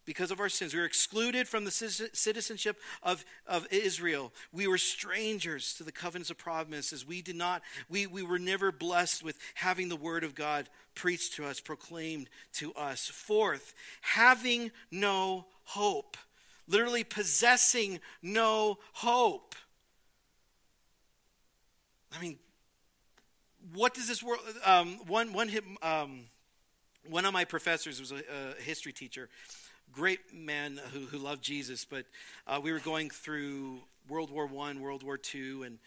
[0.08, 0.72] because of our sins.
[0.72, 4.32] We were excluded from the citizenship of, of Israel.
[4.54, 7.06] We were strangers to the covenants of promises.
[7.06, 7.60] We did not,
[7.90, 12.30] we, we were never blessed with having the word of God preached to us, proclaimed
[12.54, 13.06] to us.
[13.06, 16.16] Fourth, having no hope
[16.68, 19.54] literally possessing no hope.
[22.16, 22.38] I mean,
[23.74, 24.40] what does this world?
[24.64, 25.50] Um, one, one,
[25.82, 26.20] um,
[27.08, 29.28] one of my professors was a, a, history teacher,
[29.92, 32.06] great man who, who loved Jesus, but
[32.46, 33.78] uh, we were going through
[34.08, 35.78] World War One, World War Two, and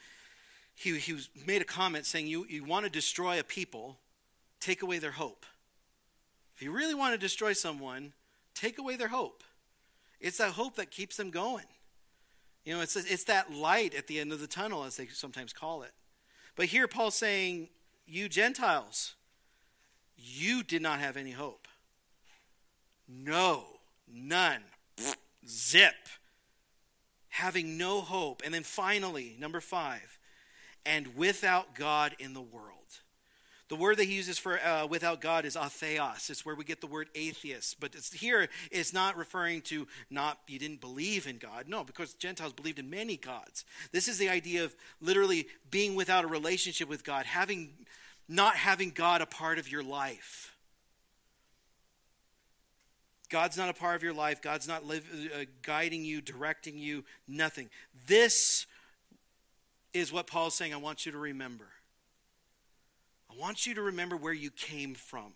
[0.76, 3.98] he, he was, made a comment saying, you, you want to destroy a people,
[4.60, 5.46] take away their hope.
[6.56, 8.14] If you really want to destroy someone,
[8.54, 9.44] take away their hope.
[10.22, 11.66] It's that hope that keeps them going.
[12.64, 15.52] You know, it's, it's that light at the end of the tunnel, as they sometimes
[15.52, 15.92] call it.
[16.56, 17.70] But here, Paul's saying,
[18.06, 19.16] You Gentiles,
[20.16, 21.68] you did not have any hope.
[23.08, 23.66] No,
[24.08, 24.64] none.
[25.48, 25.96] Zip.
[27.30, 28.44] Having no hope.
[28.46, 30.20] And then finally, number five,
[30.86, 33.02] and without God in the world.
[33.72, 36.30] The word that he uses for uh, without God is atheos.
[36.30, 37.80] It's where we get the word atheist.
[37.80, 41.70] But it's, here, it's not referring to not you didn't believe in God.
[41.70, 43.64] No, because Gentiles believed in many gods.
[43.94, 47.70] This is the idea of literally being without a relationship with God, having
[48.28, 50.54] not having God a part of your life.
[53.30, 54.42] God's not a part of your life.
[54.42, 57.70] God's not live, uh, guiding you, directing you, nothing.
[58.06, 58.66] This
[59.94, 61.70] is what Paul's saying I want you to remember.
[63.32, 65.34] I want you to remember where you came from.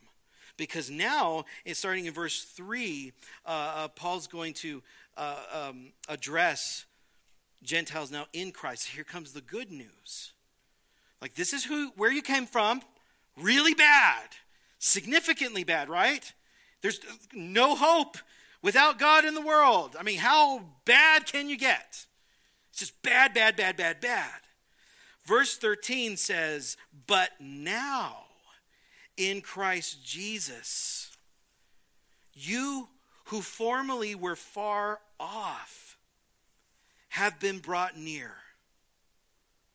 [0.57, 3.11] Because now, starting in verse 3,
[3.45, 4.81] uh, uh, Paul's going to
[5.17, 6.85] uh, um, address
[7.63, 8.87] Gentiles now in Christ.
[8.87, 10.33] Here comes the good news.
[11.21, 12.81] Like, this is who, where you came from.
[13.37, 14.29] Really bad.
[14.79, 16.31] Significantly bad, right?
[16.81, 16.99] There's
[17.33, 18.17] no hope
[18.61, 19.95] without God in the world.
[19.99, 22.05] I mean, how bad can you get?
[22.69, 24.44] It's just bad, bad, bad, bad, bad.
[25.25, 28.25] Verse 13 says, But now
[29.17, 31.17] in Christ Jesus,
[32.33, 32.89] you
[33.25, 35.97] who formerly were far off
[37.09, 38.33] have been brought near.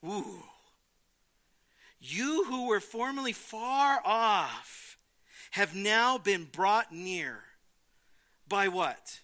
[0.07, 0.45] Ooh.
[1.99, 4.99] You who were formerly far off
[5.53, 7.41] have now been brought near.
[8.49, 9.21] By what?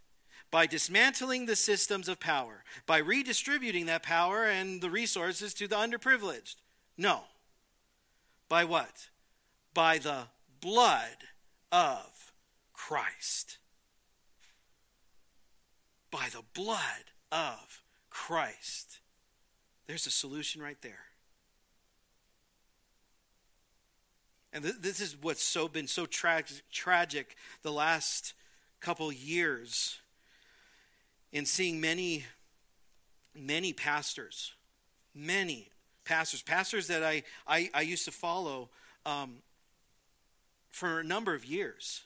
[0.51, 5.77] By dismantling the systems of power, by redistributing that power and the resources to the
[5.77, 6.57] underprivileged.
[6.97, 7.23] No.
[8.49, 9.09] By what?
[9.75, 10.29] By the
[10.61, 11.29] blood
[11.73, 12.33] of
[12.73, 13.59] Christ.
[16.11, 19.01] By the blood of Christ.
[19.87, 21.07] There's a solution right there.
[24.53, 28.33] And th- this is what's so been so tra- tragic the last
[28.81, 29.99] couple years
[31.37, 32.25] in seeing many,
[33.35, 34.55] many pastors,
[35.15, 35.69] many
[36.07, 38.71] pastors, pastors that I, I, I used to follow
[39.05, 39.43] um,
[40.71, 42.05] for a number of years.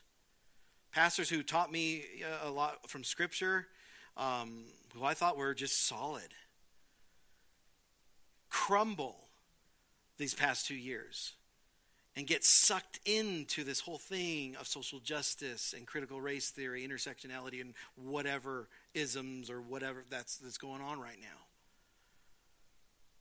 [0.90, 3.68] Pastors who taught me uh, a lot from Scripture,
[4.16, 4.64] um,
[4.96, 6.34] who I thought were just solid,
[8.48, 9.28] crumble
[10.18, 11.34] these past two years
[12.16, 17.60] and get sucked into this whole thing of social justice and critical race theory, intersectionality,
[17.60, 21.46] and whatever isms or whatever that's that's going on right now.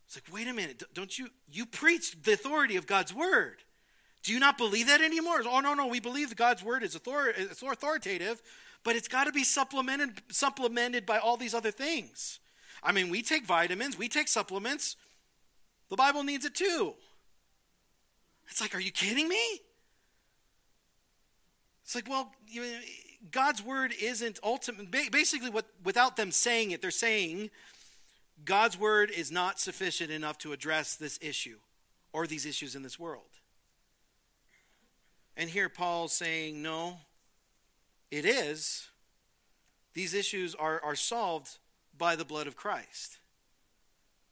[0.06, 3.58] It's like, wait a minute, don't you you preach the authority of God's word?
[4.24, 5.42] Do you not believe that anymore?
[5.46, 8.42] Oh no, no, we believe that God's word is authoritative,
[8.84, 12.40] but it's got to be supplemented supplemented by all these other things.
[12.82, 14.96] I mean, we take vitamins, we take supplements.
[15.90, 16.94] The Bible needs it too.
[18.50, 19.62] It's like, are you kidding me?
[21.84, 22.64] It's like, well, you,
[23.32, 24.92] God's word isn't ultimate.
[24.92, 27.50] Basically, what without them saying it, they're saying
[28.46, 31.58] God's word is not sufficient enough to address this issue
[32.14, 33.24] or these issues in this world.
[35.36, 36.98] And here Paul's saying, no,
[38.12, 38.88] it is.
[39.94, 41.58] These issues are, are solved
[41.98, 43.20] by the blood of Christ.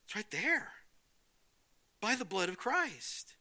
[0.06, 0.71] It's right there.
[2.02, 3.36] By the blood of Christ.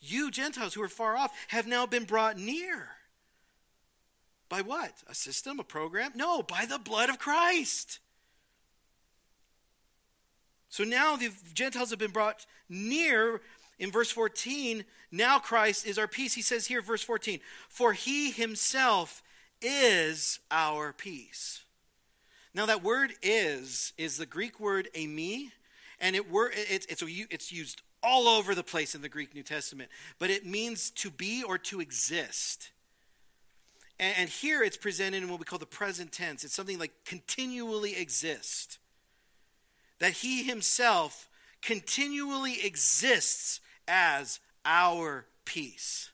[0.00, 2.90] You, Gentiles who are far off, have now been brought near.
[4.48, 4.92] By what?
[5.08, 6.12] A system, a program?
[6.14, 7.98] No, by the blood of Christ.
[10.68, 13.40] So now the Gentiles have been brought near.
[13.78, 16.34] In verse 14, now Christ is our peace.
[16.34, 19.22] He says here, verse 14, for he himself
[19.62, 21.64] is our peace.
[22.54, 25.52] Now, that word is, is the Greek word eimi,
[26.00, 29.90] and it, it's, it's, it's used all over the place in the Greek New Testament,
[30.18, 32.70] but it means to be or to exist.
[34.00, 36.44] And, here it's presented in what we call the present tense.
[36.44, 38.78] It's something like continually exist.
[39.98, 41.28] That he himself
[41.62, 46.10] continually exists as our peace.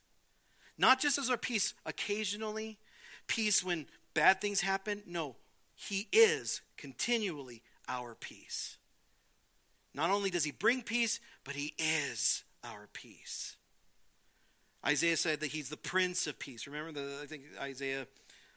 [0.78, 2.78] Not just as our peace occasionally,
[3.26, 5.02] peace when bad things happen.
[5.06, 5.36] No,
[5.74, 8.78] he is continually our peace.
[9.92, 13.56] Not only does he bring peace, but he is our peace.
[14.86, 16.66] Isaiah said that he's the Prince of Peace.
[16.66, 18.06] Remember, the, I think Isaiah,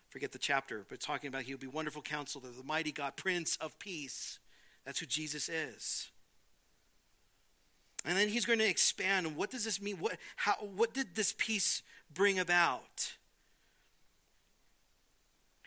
[0.09, 3.57] forget the chapter, but talking about he will be wonderful counselor, the mighty God, Prince
[3.61, 4.39] of Peace.
[4.85, 6.09] That's who Jesus is.
[8.05, 9.35] And then he's going to expand.
[9.35, 9.97] What does this mean?
[9.97, 11.81] What, how, what did this peace
[12.13, 13.13] bring about?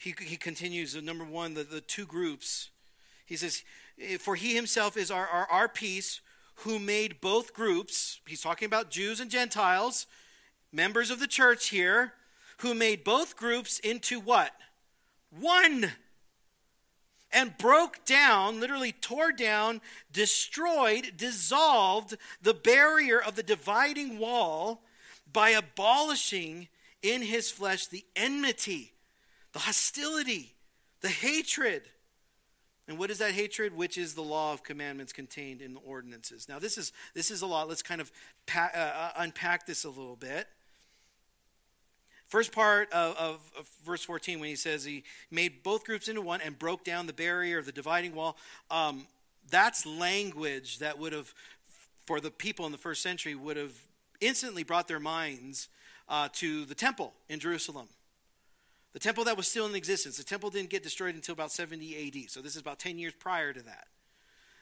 [0.00, 2.70] He, he continues, number one, the, the two groups.
[3.26, 3.62] He says,
[4.00, 6.20] eh, For he himself is our, our, our peace,
[6.56, 10.06] who made both groups, he's talking about Jews and Gentiles,
[10.72, 12.14] members of the church here,
[12.58, 14.52] who made both groups into what?
[15.30, 15.92] One.
[17.32, 19.80] And broke down, literally tore down,
[20.12, 24.82] destroyed, dissolved the barrier of the dividing wall
[25.32, 26.68] by abolishing
[27.02, 28.94] in his flesh the enmity,
[29.52, 30.56] the hostility,
[31.02, 31.82] the hatred.
[32.88, 33.76] And what is that hatred?
[33.76, 36.48] Which is the law of commandments contained in the ordinances.
[36.48, 37.68] Now, this is, this is a lot.
[37.68, 38.10] Let's kind of
[38.46, 40.48] pa- uh, uh unpack this a little bit.
[42.30, 45.02] First part of, of, of, verse 14, when he says he
[45.32, 48.36] made both groups into one and broke down the barrier of the dividing wall,
[48.70, 49.08] um,
[49.50, 51.34] that's language that would have,
[52.06, 53.72] for the people in the first century, would have
[54.20, 55.66] instantly brought their minds
[56.08, 57.88] uh, to the temple in Jerusalem.
[58.92, 60.16] The temple that was still in existence.
[60.16, 62.30] The temple didn't get destroyed until about 70 AD.
[62.30, 63.88] So this is about 10 years prior to that.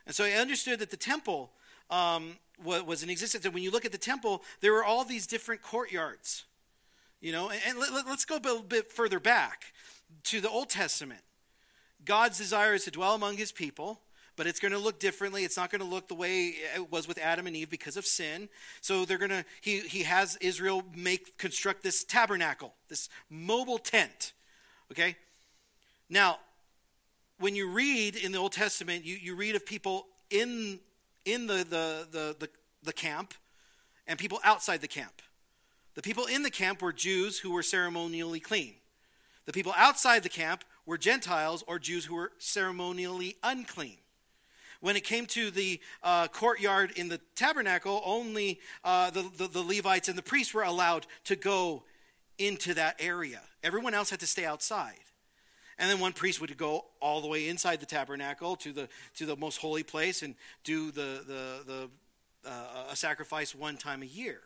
[0.06, 1.50] And so I understood that the temple
[1.90, 3.44] um, was in existence.
[3.44, 6.44] And when you look at the temple, there were all these different courtyards.
[7.20, 9.72] You know, and, and let, us go a little bit further back
[10.24, 11.20] to the Old Testament.
[12.04, 14.00] God's desire is to dwell among his people,
[14.36, 15.44] but it's going to look differently.
[15.44, 18.06] It's not going to look the way it was with Adam and Eve because of
[18.06, 18.48] sin.
[18.80, 24.32] So they're going to he he has Israel make construct this tabernacle, this mobile tent.
[24.92, 25.16] Okay?
[26.08, 26.38] Now,
[27.40, 30.78] when you read in the Old Testament, you, you read of people in
[31.24, 32.48] in the the the, the,
[32.84, 33.34] the camp
[34.06, 35.20] and people outside the camp.
[35.98, 38.74] The people in the camp were Jews who were ceremonially clean.
[39.46, 43.96] The people outside the camp were Gentiles or Jews who were ceremonially unclean.
[44.80, 49.60] When it came to the uh, courtyard in the tabernacle, only uh, the, the, the
[49.60, 51.82] Levites and the priests were allowed to go
[52.38, 53.40] into that area.
[53.64, 55.00] Everyone else had to stay outside.
[55.80, 59.26] And then one priest would go all the way inside the tabernacle to the, to
[59.26, 61.90] the most holy place and do the, the, the,
[62.48, 64.42] uh, a sacrifice one time a year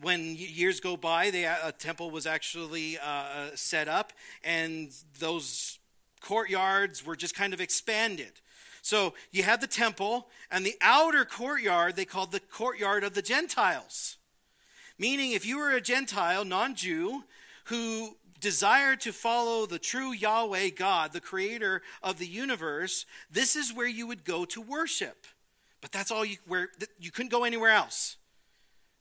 [0.00, 5.78] when years go by, the a temple was actually uh, uh, set up, and those
[6.20, 8.40] courtyards were just kind of expanded.
[8.82, 13.22] So you had the temple, and the outer courtyard they called the courtyard of the
[13.22, 14.18] Gentiles.
[14.98, 17.24] Meaning, if you were a Gentile, non Jew,
[17.64, 23.72] who desired to follow the true Yahweh God, the creator of the universe, this is
[23.72, 25.26] where you would go to worship.
[25.80, 26.68] But that's all you where
[26.98, 28.16] you couldn't go anywhere else.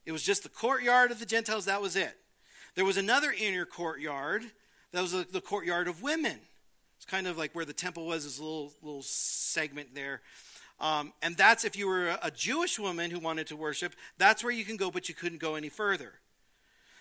[0.06, 2.18] It was just the courtyard of the Gentiles, that was it.
[2.76, 4.44] There was another inner courtyard,
[4.92, 6.40] that was the, courtyard of women.
[6.98, 10.22] It's kind of like where the temple was, this little, little segment there.
[10.80, 14.44] Um, and that's if you were a, a Jewish woman who wanted to worship, that's
[14.44, 16.14] where you can go, but you couldn't go any further.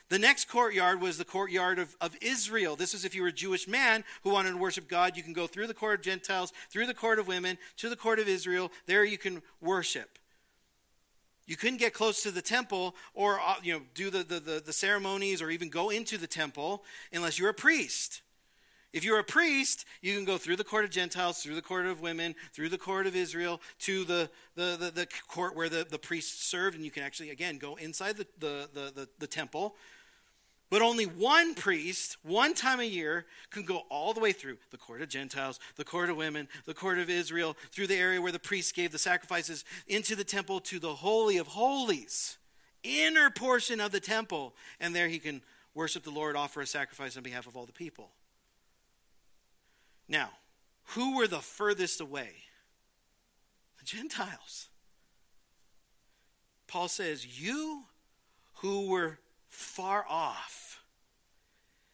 [0.09, 2.77] The next courtyard was the courtyard of, of Israel.
[2.77, 5.33] This is if you were a Jewish man who wanted to worship God, you can
[5.33, 8.29] go through the court of Gentiles, through the court of women, to the court of
[8.29, 8.71] Israel.
[8.87, 10.19] There you can worship.
[11.47, 14.73] You couldn't get close to the temple or uh, you know, do the, the, the,
[14.73, 18.23] ceremonies or even go into the temple unless you're a priest.
[18.93, 21.87] If you're a priest, you can go through the court of Gentiles, through the court
[21.87, 25.87] of women, through the court of Israel, to the, the, the, the court where the,
[25.89, 29.27] the priests served, and you can actually, again, go inside the, the, the, the, the
[29.27, 29.77] temple
[30.73, 34.79] but only one priest, one time a year, can go all the way through the
[34.79, 38.33] court of Gentiles, the court of women, the court of Israel, through the area where
[38.33, 42.39] the priests gave the sacrifices, into the temple to the Holy of Holies,
[42.83, 44.55] inner portion of the temple.
[44.81, 45.43] And there he can
[45.75, 48.09] worship the Lord, offer a sacrifice on behalf of all the people.
[50.09, 50.31] Now,
[50.95, 52.31] who were the furthest away?
[53.79, 54.71] The Gentiles.
[56.67, 57.83] Paul says, You
[58.63, 59.19] who were
[59.53, 60.83] far off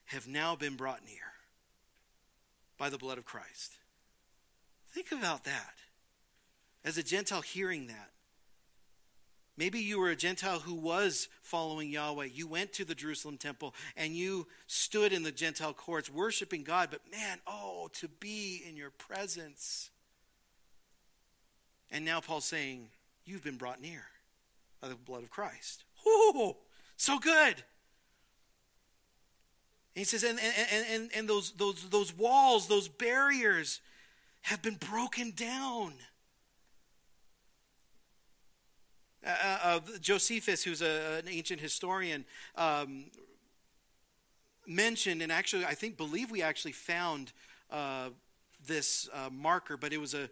[0.06, 1.34] have now been brought near
[2.78, 3.74] by the blood of Christ.
[4.90, 5.74] Think about that.
[6.84, 8.10] As a Gentile hearing that,
[9.58, 12.28] Maybe you were a Gentile who was following Yahweh.
[12.32, 16.90] You went to the Jerusalem temple and you stood in the Gentile courts worshiping God,
[16.92, 19.90] but man, oh, to be in your presence.
[21.90, 22.90] And now Paul's saying,
[23.24, 24.04] You've been brought near
[24.80, 25.82] by the blood of Christ.
[26.98, 27.54] So good.
[29.94, 33.80] And he says, and, and, and, and those, those, those walls, those barriers
[34.42, 35.94] have been broken down.
[39.24, 42.24] Uh, uh, uh Josephus, who's a, an ancient historian,
[42.56, 43.04] um,
[44.66, 47.32] mentioned, and actually, I think, believe we actually found
[47.70, 48.08] uh,
[48.66, 50.28] this uh, marker, but it was a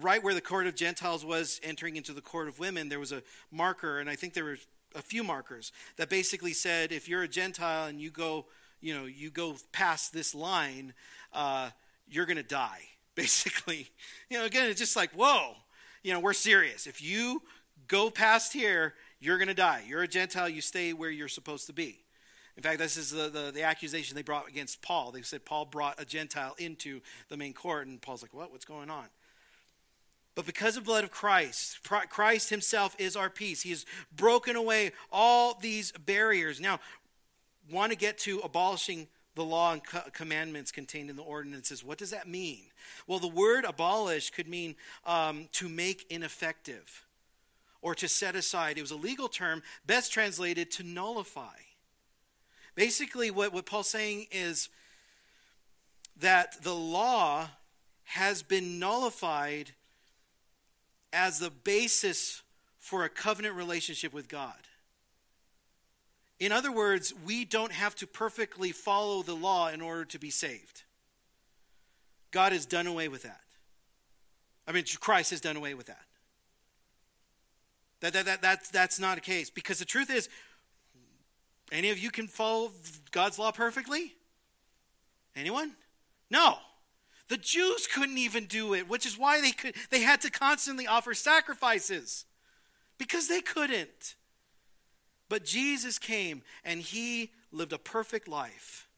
[0.00, 3.12] right where the court of Gentiles was entering into the court of women, there was
[3.12, 4.58] a marker, and I think there were
[4.94, 8.46] a few markers that basically said if you're a Gentile and you go,
[8.80, 10.94] you know, you go past this line,
[11.32, 11.70] uh,
[12.08, 12.82] you're going to die.
[13.14, 13.90] Basically,
[14.28, 15.54] you know, again, it's just like, whoa,
[16.02, 16.88] you know, we're serious.
[16.88, 17.42] If you
[17.86, 19.84] go past here, you're going to die.
[19.86, 20.48] You're a Gentile.
[20.48, 22.00] You stay where you're supposed to be.
[22.56, 25.10] In fact, this is the, the, the, accusation they brought against Paul.
[25.10, 28.52] They said Paul brought a Gentile into the main court, and Paul's like, what?
[28.52, 29.06] What's going on?
[30.34, 31.78] But because of the blood of Christ,
[32.08, 33.62] Christ himself is our peace.
[33.62, 36.60] He has broken away all these barriers.
[36.60, 36.80] Now,
[37.70, 39.06] want to get to abolishing
[39.36, 39.82] the law and
[40.12, 41.84] commandments contained in the ordinances.
[41.84, 42.66] What does that mean?
[43.06, 44.76] Well, the word abolish could mean
[45.06, 47.04] um, to make ineffective
[47.82, 48.78] or to set aside.
[48.78, 51.56] It was a legal term, best translated to nullify.
[52.74, 54.68] Basically, what, what Paul's saying is
[56.18, 57.48] that the law
[58.04, 59.72] has been nullified
[61.14, 62.42] as the basis
[62.78, 64.58] for a covenant relationship with God.
[66.40, 70.30] In other words, we don't have to perfectly follow the law in order to be
[70.30, 70.82] saved.
[72.30, 73.40] God has done away with that.
[74.66, 76.04] I mean, Christ has done away with that.
[78.00, 79.48] That, that, that, that's, that's not a case.
[79.48, 80.28] Because the truth is,
[81.70, 82.72] any of you can follow
[83.12, 84.14] God's law perfectly?
[85.36, 85.72] Anyone?
[86.30, 86.58] No.
[87.28, 90.86] The Jews couldn't even do it, which is why they could they had to constantly
[90.86, 92.26] offer sacrifices
[92.98, 94.14] because they couldn't.
[95.28, 98.88] But Jesus came and he lived a perfect life.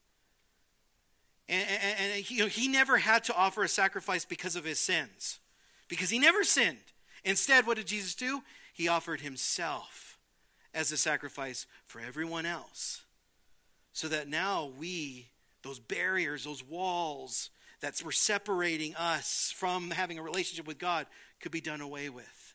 [1.48, 4.64] And, and, and he, you know, he never had to offer a sacrifice because of
[4.64, 5.38] his sins,
[5.88, 6.78] because he never sinned.
[7.24, 8.42] Instead, what did Jesus do?
[8.72, 10.18] He offered himself
[10.74, 13.02] as a sacrifice for everyone else.
[13.92, 15.28] So that now we,
[15.62, 17.50] those barriers, those walls
[17.86, 21.06] that were separating us from having a relationship with God,
[21.40, 22.54] could be done away with.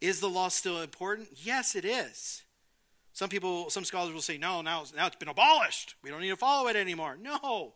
[0.00, 1.28] Is the law still important?
[1.32, 2.42] Yes, it is.
[3.12, 5.94] Some people, some scholars will say, no, now, now it's been abolished.
[6.02, 7.16] We don't need to follow it anymore.
[7.22, 7.74] No.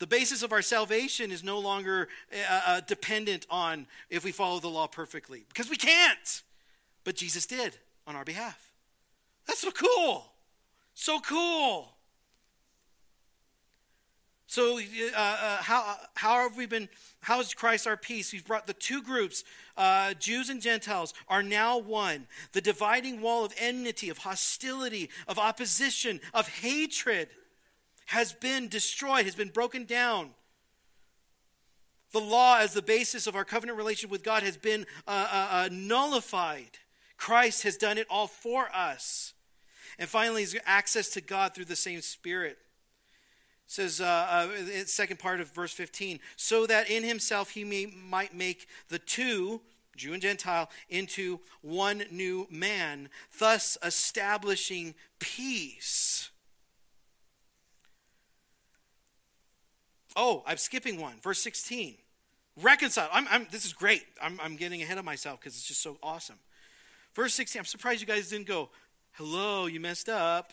[0.00, 4.60] The basis of our salvation is no longer uh, uh, dependent on if we follow
[4.60, 6.42] the law perfectly, because we can't.
[7.04, 8.70] But Jesus did on our behalf.
[9.46, 10.30] That's so cool.
[10.92, 11.94] So cool.
[14.48, 16.88] So, uh, uh, how, how have we been?
[17.20, 18.32] How is Christ our peace?
[18.32, 19.44] We've brought the two groups,
[19.76, 22.26] uh, Jews and Gentiles, are now one.
[22.52, 27.28] The dividing wall of enmity, of hostility, of opposition, of hatred
[28.06, 30.30] has been destroyed, has been broken down.
[32.12, 35.48] The law, as the basis of our covenant relationship with God, has been uh, uh,
[35.50, 36.78] uh, nullified.
[37.18, 39.34] Christ has done it all for us.
[39.98, 42.56] And finally, access to God through the same Spirit
[43.68, 48.34] says uh, uh, second part of verse 15 so that in himself he may, might
[48.34, 49.60] make the two
[49.94, 56.30] jew and gentile into one new man thus establishing peace.
[60.16, 61.14] Oh i'm skipping one.
[61.22, 61.96] Verse 16
[62.60, 64.04] reconcile I'm, I'm this is great.
[64.20, 66.38] I'm, I'm getting ahead of myself because it's just so awesome.
[67.14, 68.70] Verse 16 i'm surprised you guys didn't go
[69.12, 70.52] hello you messed up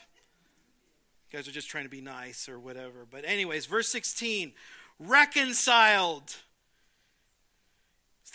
[1.35, 3.05] guys are just trying to be nice or whatever.
[3.09, 4.53] But, anyways, verse 16
[4.99, 6.37] reconciled,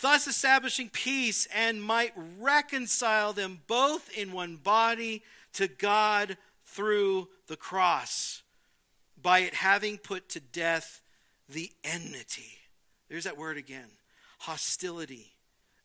[0.01, 5.23] thus establishing peace, and might reconcile them both in one body
[5.53, 8.43] to God through the cross,
[9.19, 11.01] by it having put to death
[11.49, 12.59] the enmity.
[13.09, 13.89] There's that word again
[14.41, 15.33] hostility,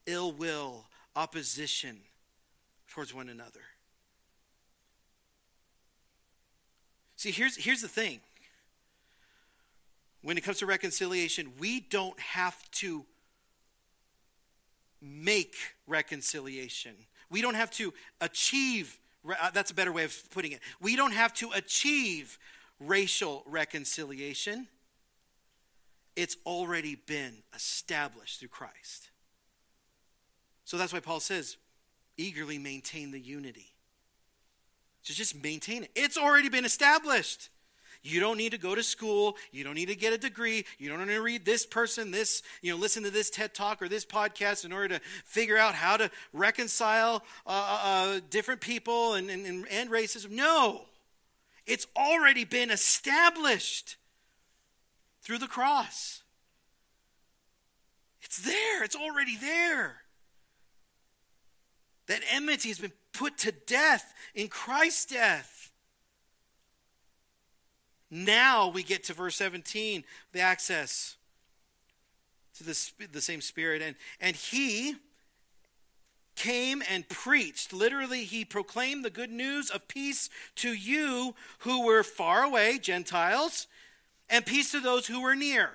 [0.06, 1.98] ill will, opposition
[2.88, 3.60] towards one another.
[7.16, 8.20] See, here's, here's the thing.
[10.22, 13.06] When it comes to reconciliation, we don't have to
[15.00, 15.56] make
[15.86, 16.94] reconciliation.
[17.30, 18.98] We don't have to achieve,
[19.28, 20.60] uh, that's a better way of putting it.
[20.80, 22.38] We don't have to achieve
[22.80, 24.68] racial reconciliation.
[26.16, 29.10] It's already been established through Christ.
[30.64, 31.56] So that's why Paul says,
[32.16, 33.75] eagerly maintain the unity
[35.06, 35.90] to just maintain it.
[35.94, 37.48] It's already been established.
[38.02, 39.36] You don't need to go to school.
[39.50, 40.64] You don't need to get a degree.
[40.78, 43.82] You don't need to read this person, this, you know, listen to this TED talk
[43.82, 48.60] or this podcast in order to figure out how to reconcile uh, uh, uh different
[48.60, 50.30] people and, and, and racism.
[50.30, 50.82] No,
[51.66, 53.96] it's already been established
[55.22, 56.22] through the cross.
[58.22, 60.02] It's there, it's already there.
[62.06, 65.72] That enmity has been put to death in Christ's death.
[68.10, 71.16] Now we get to verse 17, the access.
[72.58, 73.82] to the, the same Spirit.
[73.82, 74.96] And, and he
[76.36, 77.72] came and preached.
[77.72, 83.66] Literally, he proclaimed the good news of peace to you who were far away, Gentiles,
[84.28, 85.70] and peace to those who were near.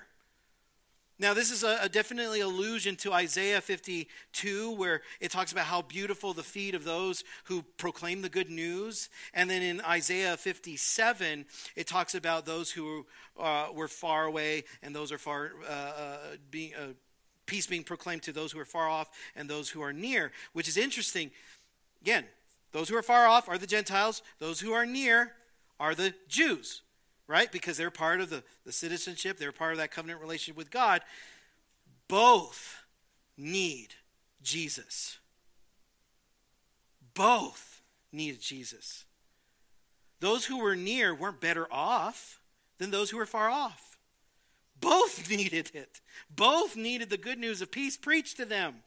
[1.22, 5.84] Now, this is a, a, definitely allusion to Isaiah 52, where it talks about how
[5.84, 9.08] beautiful the feet of those who proclaim the good news.
[9.32, 11.46] And then in Isaiah 57,
[11.76, 13.06] it talks about those who
[13.40, 16.18] uh, were far away and those are far, uh, uh,
[16.50, 16.94] being, uh,
[17.46, 20.68] peace being proclaimed to those who are far off and those who are near, which
[20.68, 21.30] is interesting.
[22.02, 22.26] Again,
[22.72, 25.34] those who are far off are the Gentiles, those who are near
[25.80, 26.82] are the Jews
[27.32, 27.52] right?
[27.52, 31.02] Because they're part of the, the citizenship, they're part of that covenant relationship with God.
[32.10, 32.84] Both
[33.38, 33.96] need
[34.44, 35.18] Jesus.
[37.14, 39.06] Both needed Jesus.
[40.20, 42.42] Those who were near weren't better off
[42.78, 43.98] than those who were far off.
[44.80, 46.02] Both needed it.
[46.30, 48.84] Both needed the good news of peace preached to them.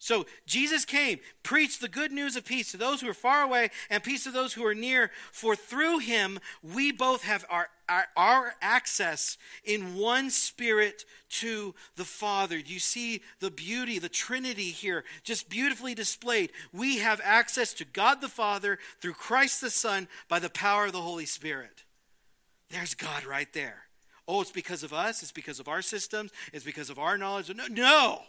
[0.00, 3.70] So Jesus came, preached the good news of peace to those who are far away
[3.90, 5.10] and peace to those who are near.
[5.32, 12.04] For through him we both have our, our, our, access in one spirit to the
[12.04, 12.60] Father.
[12.60, 16.52] Do you see the beauty, the Trinity here, just beautifully displayed?
[16.72, 20.92] We have access to God the Father through Christ the Son by the power of
[20.92, 21.82] the Holy Spirit.
[22.70, 23.82] There's God right there.
[24.28, 27.52] Oh, it's because of us, it's because of our systems, it's because of our knowledge.
[27.54, 28.20] No, no.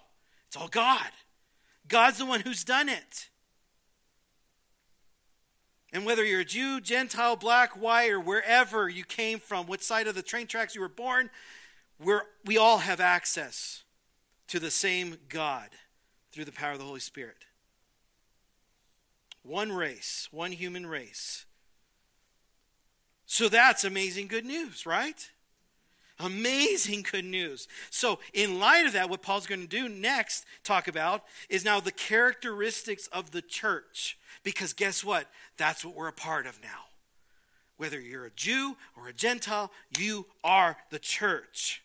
[0.47, 1.11] it's all God.
[1.87, 3.29] God's the one who's done it.
[5.91, 10.07] And whether you're a Jew, Gentile, black, white, or wherever you came from, what side
[10.07, 11.31] of the train tracks you were born,
[11.99, 13.83] we're, we all have access
[14.47, 15.69] to the same God
[16.31, 17.45] through the power of the Holy Spirit.
[19.41, 21.45] One race, one human race.
[23.25, 25.31] So that's amazing good news, right?
[26.19, 27.67] Amazing good news.
[27.89, 31.79] So, in light of that, what Paul's going to do next, talk about, is now
[31.79, 34.17] the characteristics of the church.
[34.43, 35.27] Because guess what?
[35.57, 36.85] That's what we're a part of now.
[37.77, 41.83] Whether you're a Jew or a Gentile, you are the church.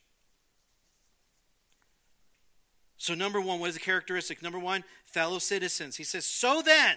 [2.97, 4.43] So, number one, what is the characteristic?
[4.43, 5.97] Number one, fellow citizens.
[5.97, 6.97] He says, So then,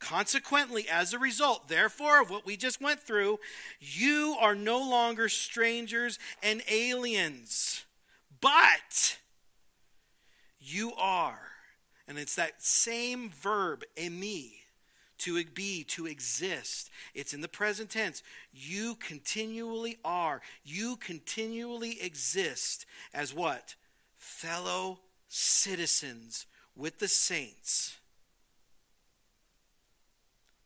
[0.00, 3.38] Consequently, as a result, therefore, of what we just went through,
[3.78, 7.84] you are no longer strangers and aliens,
[8.40, 9.18] but
[10.58, 11.50] you are.
[12.08, 14.52] And it's that same verb, eimi,
[15.18, 16.90] to be, to exist.
[17.14, 18.22] It's in the present tense.
[18.54, 20.40] You continually are.
[20.64, 23.74] You continually exist as what?
[24.16, 27.99] Fellow citizens with the saints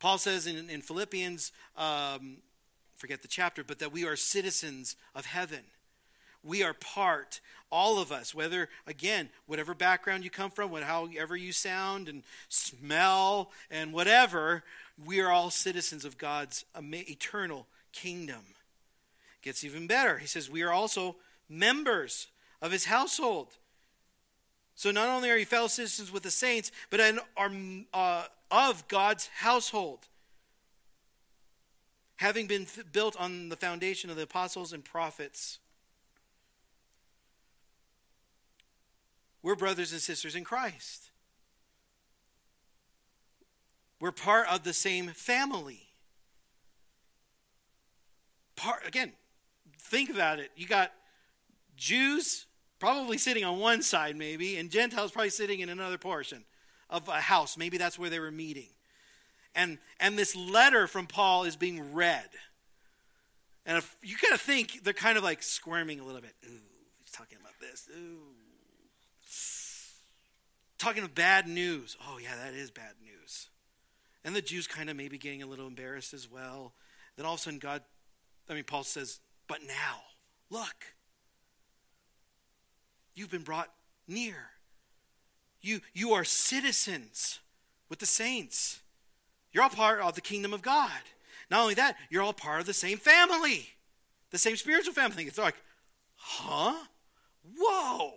[0.04, 2.36] Paul says in, in Philippians, um,
[2.94, 5.60] forget the chapter, but that we are citizens of heaven.
[6.42, 7.40] We are part,
[7.72, 13.50] all of us, whether, again, whatever background you come from, however you sound and smell
[13.70, 14.62] and whatever,
[15.02, 18.44] we are all citizens of God's eternal kingdom.
[19.40, 20.18] Gets even better.
[20.18, 21.16] He says, We are also
[21.48, 22.26] members
[22.60, 23.56] of his household.
[24.74, 27.00] So not only are you fellow citizens with the saints, but
[27.38, 27.50] are
[27.94, 28.24] uh,
[28.54, 30.06] of God's household,
[32.16, 35.58] having been built on the foundation of the apostles and prophets.
[39.42, 41.10] We're brothers and sisters in Christ.
[44.00, 45.88] We're part of the same family.
[48.54, 49.12] Part again,
[49.80, 50.52] think about it.
[50.54, 50.92] You got
[51.76, 52.46] Jews
[52.78, 56.44] probably sitting on one side, maybe, and Gentiles probably sitting in another portion
[56.90, 57.56] of a house.
[57.56, 58.68] Maybe that's where they were meeting.
[59.54, 62.28] And, and this letter from Paul is being read.
[63.66, 66.34] And if, you got to think they're kind of like squirming a little bit.
[66.44, 66.60] Ooh,
[67.02, 67.88] he's talking about this.
[67.96, 68.18] Ooh.
[70.78, 71.96] Talking of bad news.
[72.06, 73.48] Oh, yeah, that is bad news.
[74.24, 76.74] And the Jews kind of maybe getting a little embarrassed as well.
[77.16, 77.82] Then all of a sudden, God,
[78.50, 80.02] I mean, Paul says, but now,
[80.50, 80.74] look,
[83.14, 83.70] you've been brought
[84.08, 84.36] near.
[85.64, 87.40] You, you are citizens
[87.88, 88.80] with the saints.
[89.50, 90.90] You're all part of the kingdom of God.
[91.50, 93.68] Not only that, you're all part of the same family,
[94.30, 95.24] the same spiritual family.
[95.24, 95.56] It's like,
[96.16, 96.74] huh?
[97.58, 98.12] Whoa.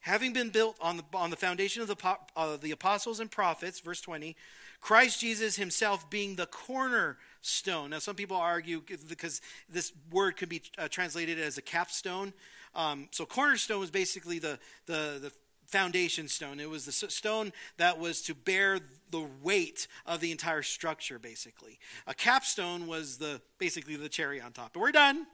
[0.00, 1.96] Having been built on the, on the foundation of the,
[2.36, 4.36] uh, the apostles and prophets, verse 20,
[4.80, 7.90] Christ Jesus himself being the cornerstone.
[7.90, 12.32] Now, some people argue because this word could be uh, translated as a capstone.
[12.76, 15.32] Um, so cornerstone was basically the, the, the
[15.66, 16.60] foundation stone.
[16.60, 18.78] It was the stone that was to bear
[19.10, 21.78] the weight of the entire structure, basically.
[22.06, 24.74] A capstone was the basically the cherry on top.
[24.74, 25.26] But we're done.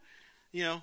[0.53, 0.82] you know.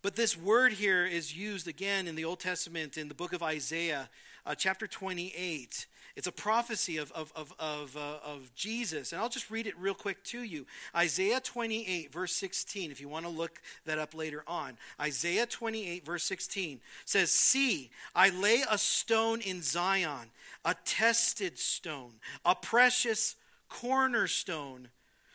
[0.00, 3.42] But this word here is used again in the Old Testament in the book of
[3.42, 4.08] Isaiah,
[4.46, 5.86] uh, chapter 28.
[6.18, 9.12] It's a prophecy of, of, of, of, uh, of Jesus.
[9.12, 10.66] And I'll just read it real quick to you.
[10.92, 14.76] Isaiah 28, verse 16, if you want to look that up later on.
[15.00, 20.30] Isaiah 28, verse 16 says, See, I lay a stone in Zion,
[20.64, 22.14] a tested stone,
[22.44, 23.36] a precious
[23.68, 24.88] cornerstone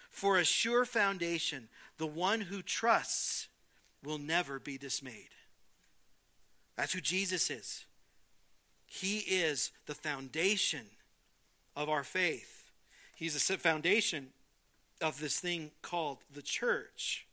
[0.10, 1.70] for a sure foundation.
[1.98, 3.48] The one who trusts
[4.04, 5.30] will never be dismayed.
[6.76, 7.86] That's who Jesus is.
[8.96, 10.86] He is the foundation
[11.76, 12.70] of our faith.
[13.16, 14.28] He's the foundation
[15.02, 17.26] of this thing called the church.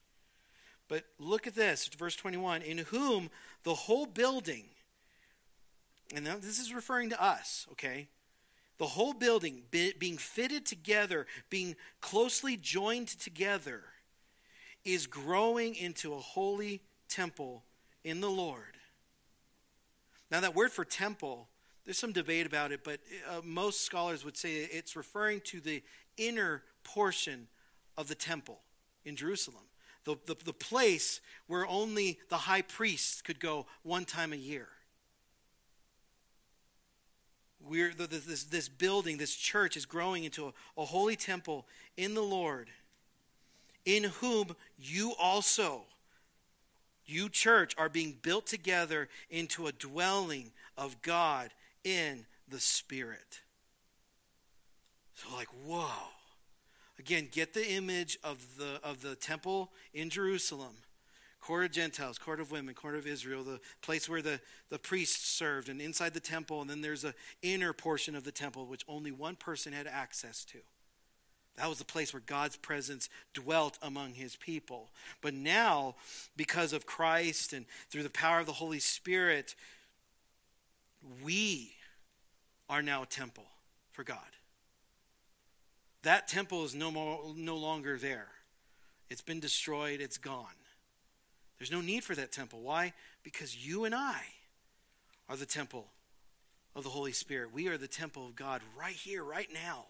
[0.88, 3.28] But look at this, verse 21 in whom
[3.62, 4.64] the whole building,
[6.16, 8.08] and this is referring to us, okay?
[8.78, 13.82] The whole building being fitted together, being closely joined together,
[14.82, 16.80] is growing into a holy
[17.10, 17.64] temple
[18.02, 18.78] in the Lord.
[20.30, 21.48] Now, that word for temple,
[21.84, 25.82] there's some debate about it, but uh, most scholars would say it's referring to the
[26.16, 27.48] inner portion
[27.96, 28.60] of the temple
[29.04, 29.64] in Jerusalem.
[30.04, 34.68] The, the, the place where only the high priest could go one time a year.
[37.62, 41.66] We're, this, this building, this church is growing into a, a holy temple
[41.96, 42.70] in the Lord,
[43.84, 45.82] in whom you also,
[47.10, 51.50] you church, are being built together into a dwelling of God
[51.84, 53.40] in the Spirit.
[55.14, 55.88] So, like, whoa.
[56.98, 60.74] Again, get the image of the, of the temple in Jerusalem
[61.40, 65.28] court of Gentiles, court of women, court of Israel, the place where the, the priests
[65.28, 68.84] served, and inside the temple, and then there's an inner portion of the temple which
[68.86, 70.58] only one person had access to.
[71.56, 74.90] That was the place where God's presence dwelt among his people.
[75.20, 75.96] But now,
[76.36, 79.54] because of Christ and through the power of the Holy Spirit,
[81.22, 81.72] we
[82.68, 83.44] are now a temple
[83.92, 84.18] for God.
[86.02, 88.28] That temple is no, more, no longer there.
[89.10, 90.46] It's been destroyed, it's gone.
[91.58, 92.60] There's no need for that temple.
[92.60, 92.94] Why?
[93.22, 94.22] Because you and I
[95.28, 95.88] are the temple
[96.74, 97.52] of the Holy Spirit.
[97.52, 99.86] We are the temple of God right here, right now.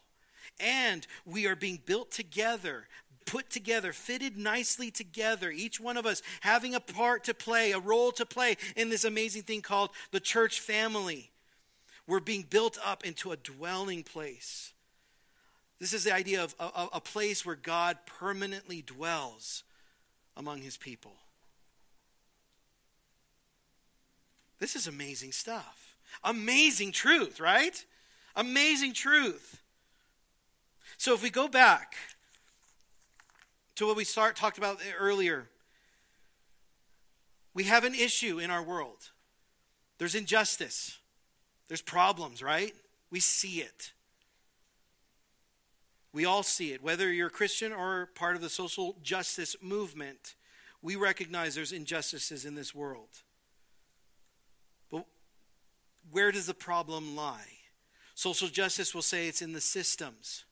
[0.59, 2.87] And we are being built together,
[3.27, 7.79] put together, fitted nicely together, each one of us having a part to play, a
[7.79, 11.31] role to play in this amazing thing called the church family.
[12.07, 14.73] We're being built up into a dwelling place.
[15.79, 19.65] This is the idea of a, a place where God permanently dwells
[20.37, 21.15] among his people.
[24.59, 25.97] This is amazing stuff.
[26.23, 27.85] Amazing truth, right?
[28.37, 29.63] Amazing truth.
[31.01, 31.95] So if we go back
[33.77, 35.49] to what we start talked about earlier,
[37.55, 39.11] we have an issue in our world.
[39.97, 40.99] There's injustice.
[41.69, 42.75] There's problems, right?
[43.11, 43.93] We see it.
[46.13, 46.83] We all see it.
[46.83, 50.35] Whether you're a Christian or part of the social justice movement,
[50.83, 53.23] we recognize there's injustices in this world
[54.91, 55.07] But
[56.11, 57.57] where does the problem lie?
[58.15, 60.45] Social justice will say it's in the systems.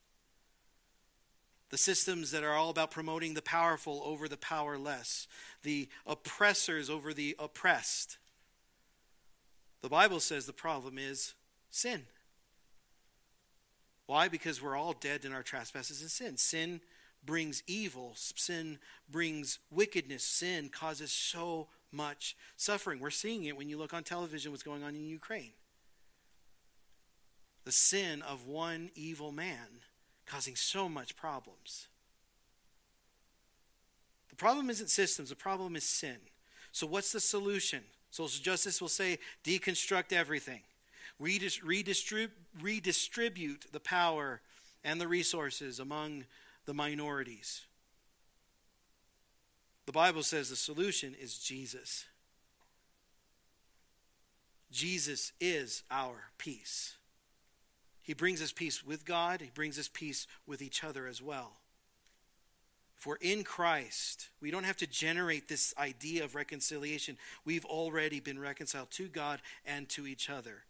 [1.70, 5.28] The systems that are all about promoting the powerful over the powerless,
[5.62, 8.16] the oppressors over the oppressed.
[9.82, 11.34] The Bible says the problem is
[11.70, 12.02] sin.
[14.06, 14.28] Why?
[14.28, 16.36] Because we're all dead in our trespasses and sin.
[16.38, 16.80] Sin
[17.24, 18.78] brings evil, sin
[19.10, 23.00] brings wickedness, sin causes so much suffering.
[23.00, 25.52] We're seeing it when you look on television what's going on in Ukraine.
[27.64, 29.82] The sin of one evil man
[30.28, 31.88] causing so much problems.
[34.28, 36.18] The problem isn't systems, the problem is sin.
[36.70, 37.82] So, what's the solution?
[38.10, 40.60] Social justice will say deconstruct everything,
[41.20, 44.40] redistrib- redistribute the power
[44.84, 46.24] and the resources among
[46.66, 47.62] the minorities.
[49.86, 52.04] The Bible says the solution is Jesus.
[54.70, 56.97] Jesus is our peace.
[58.08, 61.58] He brings us peace with God, He brings us peace with each other as well.
[62.96, 67.18] If we're in Christ, we don't have to generate this idea of reconciliation.
[67.44, 70.62] We've already been reconciled to God and to each other.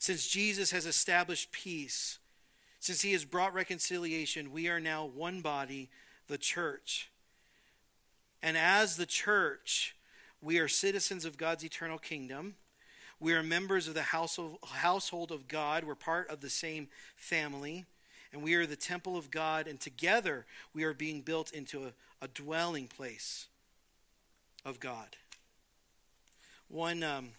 [0.00, 2.18] Since Jesus has established peace,
[2.80, 5.90] since he has brought reconciliation, we are now one body,
[6.26, 7.08] the church.
[8.42, 9.94] And as the church,
[10.42, 12.54] we are citizens of God's eternal kingdom.
[13.18, 15.84] We are members of the household of God.
[15.84, 17.84] We're part of the same family.
[18.32, 21.92] and we are the temple of God, and together we are being built into a,
[22.22, 23.48] a dwelling place
[24.64, 25.16] of God.
[26.68, 27.30] One, um,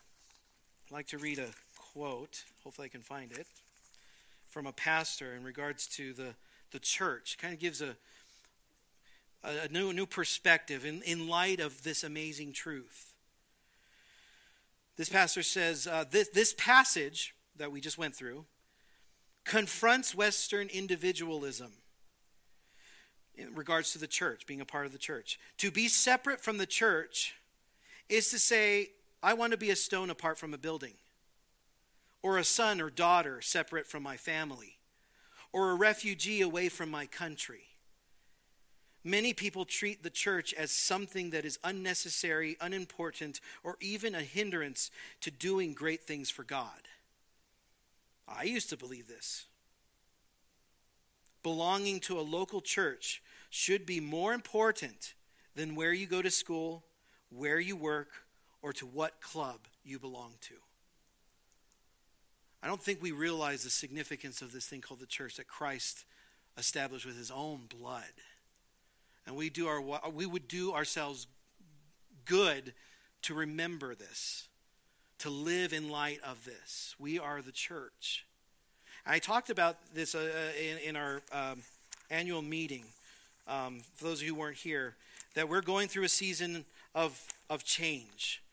[0.87, 1.47] I'd like to read a
[1.77, 3.47] quote, hopefully I can find it,
[4.49, 6.35] from a pastor in regards to the,
[6.71, 7.35] the church.
[7.37, 7.95] It kind of gives a,
[9.43, 13.13] a new, new perspective in, in light of this amazing truth.
[14.97, 18.45] This pastor says uh, this, this passage that we just went through
[19.43, 21.71] confronts Western individualism
[23.35, 25.39] in regards to the church, being a part of the church.
[25.57, 27.33] To be separate from the church
[28.09, 28.89] is to say,
[29.23, 30.93] I want to be a stone apart from a building,
[32.21, 34.77] or a son or daughter separate from my family,
[35.51, 37.70] or a refugee away from my country.
[39.03, 44.91] Many people treat the church as something that is unnecessary, unimportant, or even a hindrance
[45.21, 46.87] to doing great things for God.
[48.27, 49.45] I used to believe this.
[51.41, 55.15] Belonging to a local church should be more important
[55.55, 56.83] than where you go to school,
[57.29, 58.09] where you work,
[58.61, 60.53] or to what club you belong to.
[62.61, 66.05] I don't think we realize the significance of this thing called the church that Christ
[66.57, 68.03] established with his own blood.
[69.31, 71.25] And we do our we would do ourselves
[72.25, 72.73] good
[73.21, 74.49] to remember this
[75.19, 76.97] to live in light of this.
[76.99, 78.25] We are the church.
[79.05, 81.63] I talked about this uh, uh, in, in, our um,
[82.09, 82.83] annual meeting,
[83.47, 84.95] um, for those of you who weren't here,
[85.35, 87.17] that we're going through a season of,
[87.49, 88.43] of change.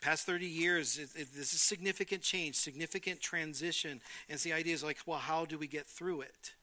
[0.00, 4.00] Past 30 years, it, it, this is significant change, significant transition.
[4.28, 6.54] And the idea is like, well, how do we get through it?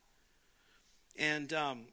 [1.18, 1.86] And um,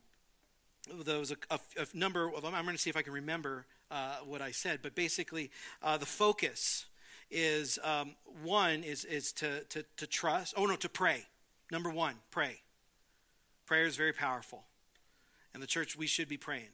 [1.05, 2.55] there was a, a, a, number of them.
[2.55, 4.81] I'm going to see if I can remember uh, what I said.
[4.83, 5.51] But basically,
[5.83, 6.87] uh, the focus
[7.31, 10.55] is um, one is, is to, to, to trust.
[10.57, 11.25] Oh, no, to pray.
[11.71, 12.61] Number one, pray.
[13.67, 14.65] Prayer is very powerful.
[15.53, 16.71] And the church, we should be praying.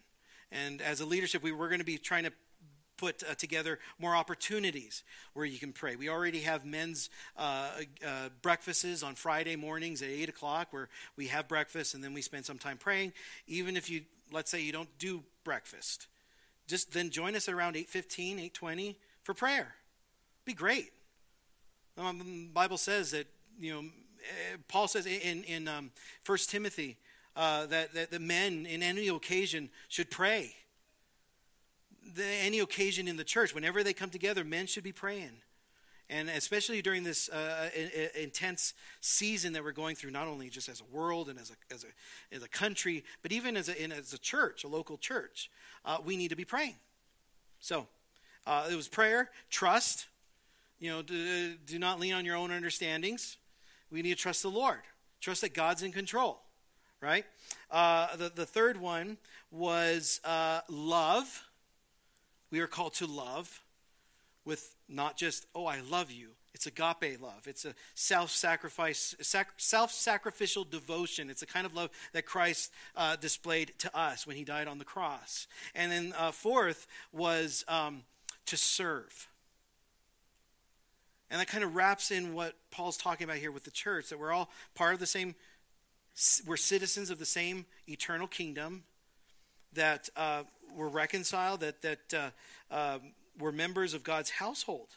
[0.50, 2.32] And as a leadership, we, we're going to be trying to
[3.00, 5.96] put uh, together more opportunities where you can pray.
[5.96, 7.70] We already have men's uh,
[8.06, 12.22] uh, breakfasts on Friday mornings at 8 o'clock where we have breakfast and then we
[12.22, 13.12] spend some time praying.
[13.46, 16.06] Even if you, let's say you don't do breakfast,
[16.68, 18.94] just then join us at around 8.15, 8.20
[19.24, 19.74] for prayer
[20.50, 20.92] be great.
[21.96, 23.26] Um, the Bible says that,
[23.60, 25.90] you know, eh, Paul says in, in um,
[26.26, 26.96] 1 Timothy
[27.36, 30.54] uh, that, that the men in any occasion should pray.
[32.14, 35.42] The, any occasion in the church, whenever they come together, men should be praying.
[36.08, 37.70] And especially during this uh,
[38.20, 41.74] intense season that we're going through, not only just as a world and as a,
[41.74, 45.50] as a, as a country, but even as a, as a church, a local church,
[45.84, 46.74] uh, we need to be praying.
[47.60, 47.86] So
[48.44, 50.08] uh, it was prayer, trust,
[50.80, 53.36] you know, do, do not lean on your own understandings.
[53.92, 54.80] We need to trust the Lord.
[55.20, 56.40] Trust that God's in control,
[57.00, 57.26] right?
[57.70, 59.18] Uh, the, the third one
[59.52, 61.44] was uh, love.
[62.50, 63.62] We are called to love
[64.44, 66.30] with not just, oh, I love you.
[66.52, 67.46] It's agape love.
[67.46, 71.30] It's a self-sacrifice, sac- self-sacrificial devotion.
[71.30, 74.78] It's the kind of love that Christ uh, displayed to us when He died on
[74.78, 75.46] the cross.
[75.74, 78.02] And then uh, fourth was um,
[78.46, 79.28] to serve.
[81.30, 84.18] And that kind of wraps in what Paul's talking about here with the church that
[84.18, 85.36] we're all part of the same,
[86.44, 88.82] we're citizens of the same eternal kingdom,
[89.72, 90.42] that uh,
[90.74, 92.30] we're reconciled, that, that uh,
[92.74, 92.98] uh,
[93.38, 94.88] we're members of God's household.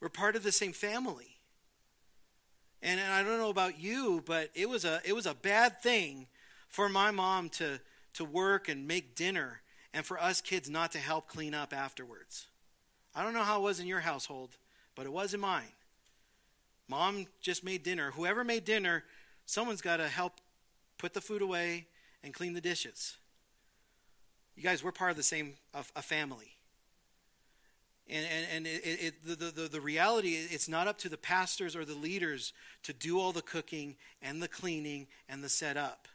[0.00, 1.38] We're part of the same family.
[2.82, 5.80] And, and I don't know about you, but it was a, it was a bad
[5.80, 6.26] thing
[6.68, 7.78] for my mom to,
[8.14, 9.60] to work and make dinner
[9.94, 12.48] and for us kids not to help clean up afterwards.
[13.14, 14.56] I don't know how it was in your household,
[14.94, 15.72] but it was in mine.
[16.88, 18.10] Mom just made dinner.
[18.12, 19.04] Whoever made dinner,
[19.46, 20.40] someone's got to help
[20.98, 21.86] put the food away
[22.22, 23.16] and clean the dishes.
[24.56, 26.56] You guys, we're part of the same a family.
[28.08, 31.74] And, and, and it, it, the, the, the reality, it's not up to the pastors
[31.76, 32.52] or the leaders
[32.82, 36.08] to do all the cooking and the cleaning and the setup.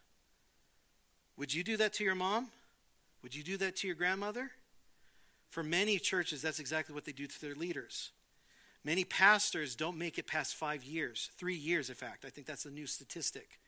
[1.38, 2.50] Would you do that to your mom?
[3.24, 4.52] Would you do that to your grandmother?
[5.50, 8.12] For many churches, that's exactly what they do to their leaders.
[8.84, 12.26] Many pastors don't make it past five years, three years, in fact.
[12.26, 13.60] I think that's a new statistic.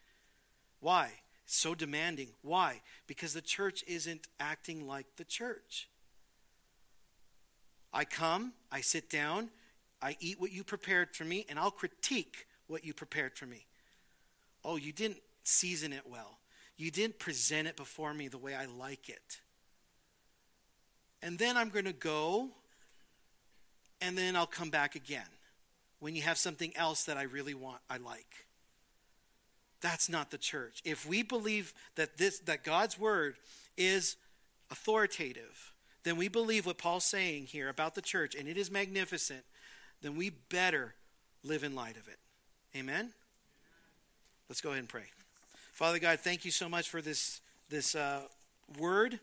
[0.81, 1.11] Why?
[1.51, 2.27] So demanding.
[2.43, 2.81] Why?
[3.07, 5.89] Because the church isn't acting like the church.
[7.91, 9.49] I come, I sit down,
[9.99, 13.65] I eat what you prepared for me, and I'll critique what you prepared for me.
[14.63, 16.37] Oh, you didn't season it well.
[16.77, 19.41] You didn't present it before me the way I like it.
[21.23, 22.49] And then I'm going to go,
[24.01, 25.27] and then I'll come back again
[25.99, 28.45] when you have something else that I really want, I like.
[29.81, 30.81] That's not the church.
[30.83, 33.35] If we believe that this that God's word
[33.77, 34.17] is
[34.71, 35.71] authoritative,
[36.03, 39.43] then we believe what Paul's saying here about the church and it is magnificent,
[40.01, 40.95] then we better
[41.43, 42.19] live in light of it.
[42.75, 43.11] Amen.
[44.49, 45.05] Let's go ahead and pray.
[45.73, 48.21] Father God, thank you so much for this this uh,
[48.77, 49.19] word.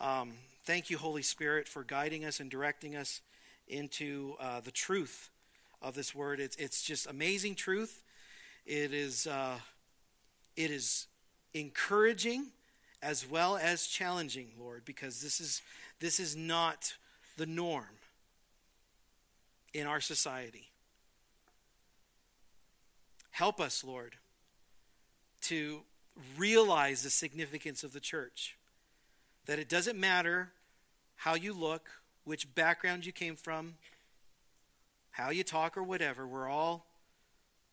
[0.00, 0.32] Um,
[0.64, 3.22] thank you, Holy Spirit, for guiding us and directing us
[3.68, 5.30] into uh, the truth
[5.80, 6.38] of this word.
[6.38, 8.02] It's it's just amazing truth.
[8.66, 9.26] It is.
[9.26, 9.56] Uh,
[10.56, 11.06] it is
[11.54, 12.46] encouraging
[13.02, 15.62] as well as challenging, Lord, because this is,
[16.00, 16.94] this is not
[17.36, 17.84] the norm
[19.74, 20.68] in our society.
[23.30, 24.16] Help us, Lord,
[25.42, 25.82] to
[26.38, 28.56] realize the significance of the church.
[29.44, 30.50] That it doesn't matter
[31.16, 31.90] how you look,
[32.24, 33.74] which background you came from,
[35.10, 36.26] how you talk, or whatever.
[36.26, 36.86] We're all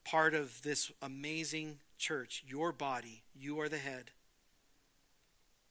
[0.04, 3.24] part of this amazing church, your body.
[3.34, 4.12] You are the head.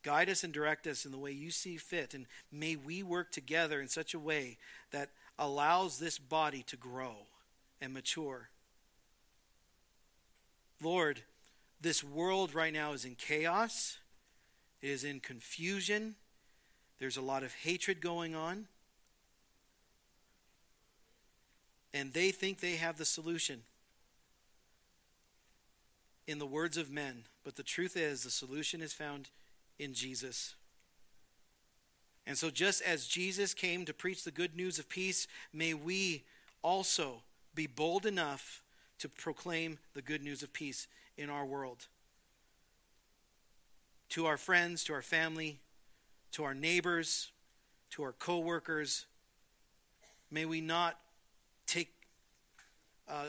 [0.03, 3.31] Guide us and direct us in the way you see fit, and may we work
[3.31, 4.57] together in such a way
[4.91, 7.27] that allows this body to grow
[7.81, 8.49] and mature.
[10.83, 11.21] Lord,
[11.81, 13.99] this world right now is in chaos,
[14.81, 16.17] it is in confusion,
[16.99, 18.67] there's a lot of hatred going on,
[21.95, 23.63] and they think they have the solution
[26.27, 29.29] in the words of men, but the truth is the solution is found
[29.79, 30.55] in Jesus.
[32.27, 36.23] And so, just as Jesus came to preach the good news of peace, may we
[36.63, 37.23] also
[37.55, 38.63] be bold enough
[38.99, 41.89] to proclaim the good news of peace in our world.
[44.11, 45.59] To our friends, to our family,
[46.33, 47.33] to our neighbors,
[47.91, 49.07] to our coworkers,
[50.31, 50.99] may we not
[51.67, 51.93] take,
[53.09, 53.27] uh,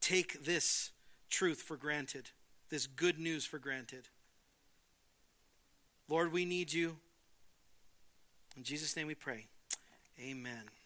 [0.00, 0.92] take this
[1.30, 2.30] truth for granted,
[2.68, 4.08] this good news for granted.
[6.08, 6.96] Lord, we need you.
[8.56, 9.46] In Jesus' name we pray.
[10.20, 10.70] Amen.